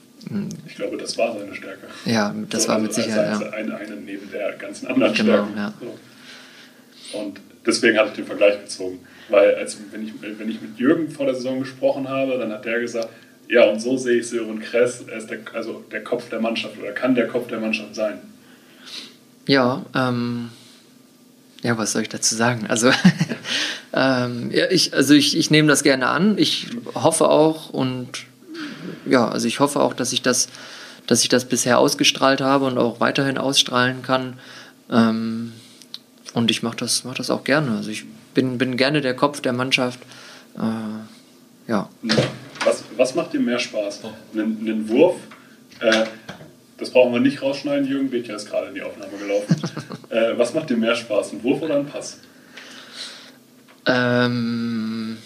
Ich 0.67 0.77
glaube, 0.77 0.97
das 0.97 1.17
war 1.19 1.37
seine 1.39 1.55
Stärke. 1.55 1.87
ja, 2.07 2.35
das 2.49 2.63
So, 2.63 2.69
war 2.69 2.77
also 2.77 2.87
mit 2.87 2.95
Sicherheit. 2.95 3.29
als, 3.29 3.41
Ja. 3.41 3.51
eine, 3.51 3.77
eine 3.77 3.97
neben 3.97 4.31
der 4.31 4.53
ganzen 4.55 4.87
anderen 4.87 5.15
Genau, 5.15 5.33
Stärken. 5.33 5.57
ja. 5.57 5.73
So. 5.81 7.19
Und 7.19 7.41
deswegen 7.67 7.99
hatte 7.99 8.11
ich 8.11 8.17
den 8.17 8.27
Vergleich 8.27 8.61
gezogen. 8.61 9.01
Weil 9.31 9.57
als, 9.57 9.77
wenn, 9.93 10.03
ich, 10.07 10.13
wenn 10.23 10.49
ich 10.51 10.61
mit 10.63 10.79
Jürgen 10.79 11.11
vor 11.11 11.27
der 11.27 11.35
Saison 11.35 11.61
gesprochen 11.61 12.09
habe, 12.09 12.39
dann 12.39 12.51
hat 12.51 12.65
der 12.65 12.81
gesagt, 12.81 13.09
ja, 13.51 13.65
und 13.65 13.81
so 13.81 13.97
sehe 13.99 14.21
ich 14.21 14.29
Sören 14.29 14.61
Kress, 14.61 15.05
er 15.07 15.19
ist 15.19 15.29
der, 15.31 15.39
also 15.55 15.85
der 15.93 16.03
Kopf 16.03 16.29
der 16.31 16.41
Mannschaft 16.41 16.79
oder 16.81 16.93
kann 16.93 17.15
der 17.15 17.29
Kopf 17.29 17.49
der 17.49 17.61
Mannschaft 17.61 17.95
sein. 17.95 18.21
Ja, 19.49 19.83
ähm, 19.95 20.51
ja, 21.63 21.77
was 21.77 21.93
soll 21.93 22.03
ich 22.03 22.09
dazu 22.09 22.37
sagen? 22.37 22.67
Also, 22.69 22.91
ähm, 23.93 24.51
ja, 24.53 24.71
ich, 24.71 24.95
also 24.95 25.15
ich, 25.15 25.37
ich 25.37 25.51
nehme 25.51 25.69
das 25.69 25.83
gerne 25.83 26.09
an. 26.09 26.39
Ich 26.39 26.69
hoffe 26.95 27.29
auch 27.29 27.71
und 27.71 28.27
ja, 29.07 29.27
also 29.27 29.49
ich 29.49 29.59
hoffe 29.59 29.81
auch, 29.81 29.95
dass 29.95 30.13
ich 30.13 30.23
das, 30.23 30.49
dass 31.07 31.23
ich 31.23 31.31
das 31.31 31.47
bisher 31.47 31.79
ausgestrahlt 31.79 32.43
habe 32.43 32.67
und 32.67 32.79
auch 32.79 33.01
weiterhin 33.01 33.39
ausstrahlen 33.39 34.03
kann. 34.03 34.39
Ähm, 34.91 35.53
und 36.35 36.51
ich 36.51 36.63
mache 36.63 36.77
das, 36.77 37.05
mach 37.05 37.15
das 37.15 37.31
auch 37.31 37.43
gerne. 37.43 37.77
Also 37.77 37.91
ich 37.91 38.05
bin, 38.35 38.59
bin 38.59 38.77
gerne 38.77 39.01
der 39.01 39.15
Kopf 39.15 39.41
der 39.41 39.55
Mannschaft. 39.55 40.01
Äh, 40.59 41.71
ja. 41.71 41.89
Was, 42.65 42.85
was 42.97 43.15
macht 43.15 43.33
dir 43.33 43.41
mehr 43.41 43.59
Spaß? 43.59 44.03
Einen, 44.35 44.59
einen 44.61 44.89
Wurf, 44.91 45.17
äh, 45.81 46.05
das 46.79 46.91
brauchen 46.91 47.13
wir 47.13 47.21
nicht 47.21 47.43
rausschneiden, 47.43 47.87
Jürgen 47.89 48.11
Becker 48.11 48.35
ist 48.37 48.49
gerade 48.49 48.69
in 48.69 48.75
die 48.75 48.83
Aufnahme 48.83 49.17
gelaufen. 49.19 49.57
äh, 50.11 50.39
was 50.39 50.55
macht 50.55 50.71
dir 50.71 50.77
mehr 50.77 50.95
Spaß, 50.95 51.33
ein 51.33 51.43
Wurf 51.43 51.61
oder 51.63 51.77
ein 51.77 51.87
Pass? 51.87 52.19
Ähm, 53.87 55.19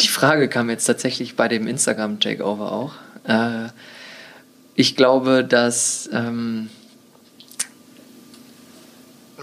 die 0.00 0.08
Frage 0.08 0.48
kam 0.48 0.70
jetzt 0.70 0.84
tatsächlich 0.86 1.36
bei 1.36 1.48
dem 1.48 1.66
Instagram-Takeover 1.66 2.72
auch. 2.72 2.94
Äh, 3.26 3.68
ich 4.74 4.96
glaube, 4.96 5.44
dass 5.44 6.08
ähm, 6.12 6.68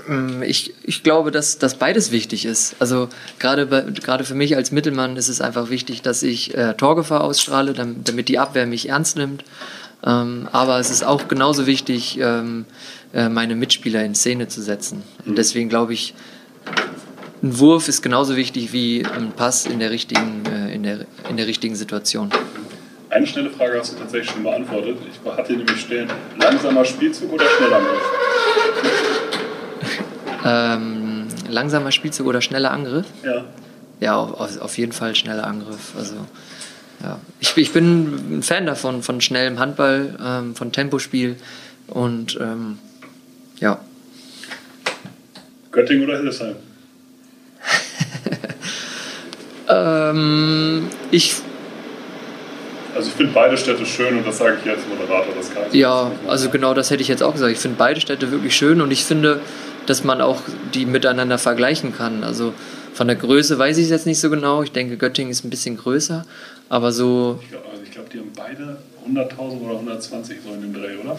mm, 0.08 0.42
ich, 0.44 0.74
ich 0.84 1.04
glaube, 1.04 1.32
dass, 1.32 1.58
dass 1.60 1.76
beides 1.76 2.12
wichtig 2.12 2.46
ist. 2.46 2.76
Also 2.80 3.10
gerade 3.40 3.68
bei- 3.68 3.82
gerade 3.82 4.24
für 4.24 4.36
mich 4.36 4.56
als 4.56 4.72
Mittelmann 4.72 5.18
ist 5.18 5.30
es 5.30 5.40
einfach 5.42 5.70
wichtig, 5.70 6.02
dass 6.02 6.24
ich 6.24 6.56
äh, 6.58 6.74
Torgefahr 6.74 7.24
ausstrahle, 7.24 7.74
damit 7.74 8.28
die 8.28 8.40
Abwehr 8.40 8.66
mich 8.66 8.90
ernst 8.90 9.16
nimmt. 9.18 9.44
Ähm, 10.06 10.48
aber 10.52 10.80
es 10.80 10.90
ist 10.90 11.04
auch 11.04 11.28
genauso 11.28 11.68
wichtig, 11.68 12.20
ähm, 12.22 12.66
äh, 13.14 13.28
meine 13.30 13.56
Mitspieler 13.56 14.04
in 14.04 14.16
Szene 14.16 14.48
zu 14.48 14.62
setzen. 14.62 15.04
Und 15.26 15.38
deswegen 15.38 15.70
glaube 15.70 15.94
ich, 15.94 16.14
ein 17.42 17.60
Wurf 17.60 17.88
ist 17.88 18.02
genauso 18.02 18.36
wichtig 18.36 18.74
wie 18.74 19.06
ein 19.06 19.32
Pass 19.32 19.66
in 19.66 19.80
der 19.80 19.92
richtigen, 19.92 20.44
äh, 20.46 20.74
in 20.74 20.84
der, 20.84 21.00
in 21.30 21.38
der 21.38 21.48
richtigen 21.48 21.76
Situation. 21.76 22.30
Eine 23.10 23.26
schnelle 23.26 23.50
Frage 23.50 23.80
hast 23.80 23.94
du 23.94 23.98
tatsächlich 23.98 24.32
schon 24.32 24.44
beantwortet. 24.44 24.98
Ich 25.12 25.32
hatte 25.32 25.54
nämlich 25.54 25.82
stehen, 25.82 26.08
langsamer 26.40 26.86
Spielzug 26.86 27.34
oder 27.34 27.46
schneller 27.46 27.78
Angriff? 27.78 28.02
Ähm, 30.46 31.28
langsamer 31.50 31.92
Spielzug 31.92 32.28
oder 32.28 32.42
schneller 32.42 32.72
Angriff? 32.72 33.06
Ja. 33.24 33.46
Ja, 34.00 34.18
auf, 34.18 34.62
auf 34.62 34.78
jeden 34.78 34.92
Fall 34.92 35.16
schneller 35.16 35.46
Angriff. 35.46 35.94
Also, 35.98 36.16
ja. 37.04 37.20
ich, 37.40 37.56
ich 37.58 37.72
bin 37.72 38.38
ein 38.40 38.44
Fan 38.44 38.66
davon, 38.66 39.04
von 39.04 39.22
schnellem 39.22 39.60
Handball, 39.60 40.18
ähm, 40.24 40.56
von 40.56 40.72
Tempospiel 40.72 41.36
und 41.88 42.38
ähm, 42.42 42.78
ja. 43.60 43.80
Göttingen 45.72 46.04
oder 46.04 46.18
Hildesheim? 46.18 46.56
Ähm, 49.70 50.88
ich, 51.12 51.36
Also 52.96 53.10
ich 53.10 53.14
finde 53.14 53.34
beide 53.34 53.56
Städte 53.56 53.86
schön 53.86 54.18
und 54.18 54.26
das 54.26 54.40
sage 54.40 54.58
ich 54.60 54.66
jetzt 54.66 54.90
Moderator, 54.90 55.34
das 55.38 55.54
kann 55.54 55.64
ich 55.72 55.80
ja, 55.80 56.12
also 56.28 56.50
genau 56.50 56.74
das 56.74 56.90
hätte 56.90 57.04
ich 57.04 57.08
jetzt 57.08 57.22
auch 57.22 57.34
gesagt. 57.34 57.52
Ich 57.52 57.60
finde 57.60 57.78
beide 57.78 58.02
Städte 58.02 58.32
wirklich 58.32 58.56
schön 58.56 58.82
und 58.82 58.90
ich 58.90 59.06
finde, 59.06 59.42
dass 59.86 60.04
man 60.04 60.22
auch 60.22 60.42
die 60.74 60.88
miteinander 60.88 61.38
vergleichen 61.38 61.96
kann. 61.96 62.24
Also 62.24 62.54
von 63.00 63.08
der 63.08 63.16
Größe 63.16 63.58
weiß 63.58 63.78
ich 63.78 63.86
es 63.86 63.92
jetzt 63.92 64.06
nicht 64.06 64.20
so 64.20 64.30
genau. 64.30 64.62
Ich 64.62 64.74
denke, 64.74 64.98
Göttingen 64.98 65.32
ist 65.32 65.46
ein 65.46 65.50
bisschen 65.50 65.78
größer, 65.78 66.26
aber 66.68 66.92
so 66.92 67.40
Ich 67.42 67.50
glaube, 67.50 67.70
also 67.72 67.82
ich 67.82 67.92
glaub, 67.92 68.10
die 68.10 68.20
haben 68.20 68.32
beide 68.36 68.78
100.000 69.08 69.62
oder 69.62 69.76
120 69.76 70.38
so 70.46 70.54
in 70.54 70.64
dem 70.64 70.74
Dreh, 70.74 70.98
oder? 71.02 71.18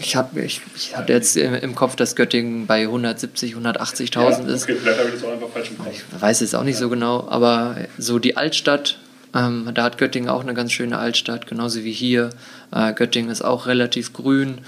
Ich, 0.00 0.16
hab, 0.16 0.36
ich, 0.36 0.60
ich 0.74 0.96
hatte 0.96 1.12
jetzt 1.12 1.36
im, 1.36 1.76
Kopf, 1.76 1.94
dass 1.94 2.16
Göttingen 2.16 2.66
bei 2.66 2.80
170, 2.80 3.54
180.000 3.54 4.48
ist. 4.48 4.64
Okay, 4.64 4.74
vielleicht 4.74 4.98
habe 4.98 5.08
ich 5.10 5.14
das 5.14 5.22
auch 5.22 5.32
einfach 5.32 5.50
falsch 5.50 5.70
im 5.70 5.78
Kopf. 5.78 5.92
Ich 5.92 6.20
weiß 6.20 6.40
es 6.40 6.52
auch 6.52 6.64
nicht 6.64 6.78
so 6.78 6.88
genau, 6.88 7.28
aber 7.28 7.76
so 7.96 8.18
die 8.18 8.36
Altstadt, 8.36 8.98
ähm, 9.36 9.70
da 9.72 9.84
hat 9.84 9.98
Göttingen 9.98 10.28
auch 10.28 10.40
eine 10.40 10.52
ganz 10.52 10.72
schöne 10.72 10.98
Altstadt, 10.98 11.46
genauso 11.46 11.84
wie 11.84 11.92
hier. 11.92 12.30
Äh, 12.72 12.92
Göttingen 12.92 13.30
ist 13.30 13.44
auch 13.44 13.68
relativ 13.68 14.14
grün. 14.14 14.62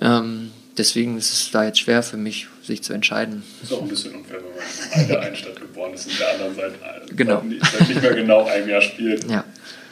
Ähm, 0.00 0.50
deswegen 0.78 1.18
ist 1.18 1.30
es 1.30 1.50
da 1.50 1.64
jetzt 1.64 1.80
schwer 1.80 2.02
für 2.02 2.16
mich, 2.16 2.46
sich 2.62 2.82
zu 2.82 2.94
entscheiden. 2.94 3.42
Ist 3.62 3.74
auch 3.74 3.82
ein 3.82 3.88
bisschen 3.88 4.14
unfair, 4.14 4.38
wenn 4.40 5.02
man 5.02 5.02
in 5.02 5.08
der 5.08 5.20
einen 5.90 5.98
Stadt 5.98 5.98
geboren 5.98 5.98
ist 5.98 6.06
und 6.06 6.18
der 6.20 6.32
anderen 6.32 6.54
seit, 6.54 7.16
Genau. 7.16 7.42
seit, 7.72 7.88
nicht- 7.88 8.02
mehr 8.02 8.14
genau 8.14 8.44
einem 8.46 8.68
Jahr 8.68 8.82
spielt. 8.82 9.24
Ja. 9.30 9.44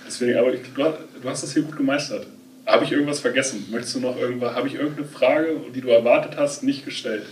Deswegen, 0.06 0.38
aber 0.38 0.54
ich, 0.54 0.60
du, 0.74 0.84
hast- 0.84 0.98
du 1.22 1.28
hast 1.28 1.42
das 1.42 1.52
hier 1.52 1.62
gut 1.62 1.76
gemeistert. 1.76 2.26
Habe 2.66 2.84
ich 2.84 2.92
irgendwas 2.92 3.20
vergessen? 3.20 3.66
Möchtest 3.70 3.94
du 3.96 4.00
noch 4.00 4.16
irgendwas, 4.18 4.54
habe 4.54 4.68
ich 4.68 4.74
irgendeine 4.74 5.06
Frage, 5.08 5.48
die 5.74 5.80
du 5.80 5.88
erwartet 5.88 6.32
hast, 6.36 6.62
nicht 6.62 6.84
gestellt? 6.84 7.24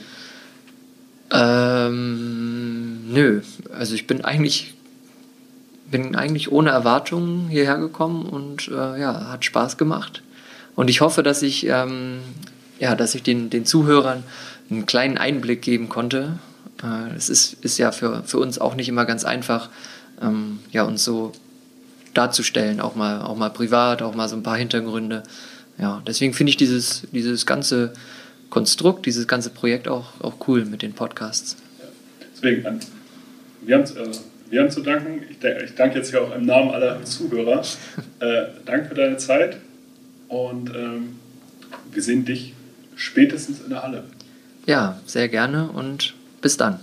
Ähm, 1.33 3.13
nö, 3.13 3.41
also 3.73 3.95
ich 3.95 4.07
bin 4.07 4.25
eigentlich, 4.25 4.75
bin 5.91 6.15
eigentlich 6.17 6.51
ohne 6.53 6.71
Erwartungen 6.71 7.49
hierher 7.49 7.79
gekommen 7.79 8.27
und 8.27 8.69
äh, 8.69 9.01
ja, 9.01 9.29
hat 9.31 9.45
Spaß 9.45 9.77
gemacht. 9.77 10.23
Und 10.75 10.89
ich 10.89 11.01
hoffe, 11.01 11.23
dass 11.23 11.43
ich, 11.43 11.67
ähm, 11.67 12.19
ja, 12.79 12.95
dass 12.95 13.15
ich 13.15 13.23
den, 13.23 13.51
den 13.51 13.65
Zuhörern 13.65 14.23
einen 14.71 14.87
kleinen 14.87 15.19
Einblick 15.19 15.63
geben 15.63 15.89
konnte. 15.89 16.39
Äh, 16.83 17.15
es 17.17 17.29
ist, 17.29 17.55
ist 17.65 17.79
ja 17.79 17.93
für, 17.93 18.23
für 18.25 18.39
uns 18.39 18.59
auch 18.59 18.75
nicht 18.75 18.89
immer 18.89 19.05
ganz 19.05 19.25
einfach, 19.25 19.71
ähm, 20.21 20.61
ja, 20.73 20.85
uns 20.85 21.05
so 21.05 21.33
darzustellen, 22.15 22.81
auch 22.81 22.95
mal, 22.95 23.23
auch 23.23 23.37
mal 23.37 23.51
privat, 23.51 24.03
auch 24.03 24.15
mal 24.15 24.29
so 24.29 24.37
ein 24.37 24.43
paar 24.43 24.57
Hintergründe. 24.57 25.23
Ja, 25.79 26.03
deswegen 26.07 26.33
finde 26.33 26.51
ich 26.51 26.57
dieses, 26.57 27.07
dieses 27.13 27.45
ganze 27.45 27.93
Konstrukt, 28.49 29.07
dieses 29.07 29.29
ganze 29.29 29.51
Projekt 29.51 29.89
auch, 29.89 30.21
auch 30.21 30.49
cool 30.49 30.65
mit 30.65 30.83
den 30.83 30.95
Podcasts. 30.95 31.57
Deswegen, 32.35 32.81
wir 33.63 33.77
haben, 33.77 33.85
äh, 33.85 34.17
wir 34.51 34.61
haben 34.63 34.71
zu 34.71 34.81
danken. 34.81 35.23
Ich, 35.29 35.45
ich 35.45 35.75
danke 35.75 35.99
jetzt 35.99 36.11
hier 36.11 36.23
auch 36.23 36.35
im 36.35 36.47
Namen 36.47 36.71
aller 36.71 37.05
Zuhörer. 37.05 37.63
Äh, 38.19 38.47
danke 38.65 38.89
für 38.89 38.95
deine 38.95 39.19
Zeit 39.19 39.59
und 40.29 40.71
ähm, 40.75 41.17
wir 41.93 42.03
sehen 42.03 42.25
dich 42.25 42.55
spätestens 42.95 43.61
in 43.61 43.69
der 43.69 43.83
Halle. 43.83 44.05
Ja, 44.65 44.99
sehr 45.05 45.29
gerne 45.29 45.69
und 45.69 46.15
bis 46.47 46.57
dann. 46.57 46.79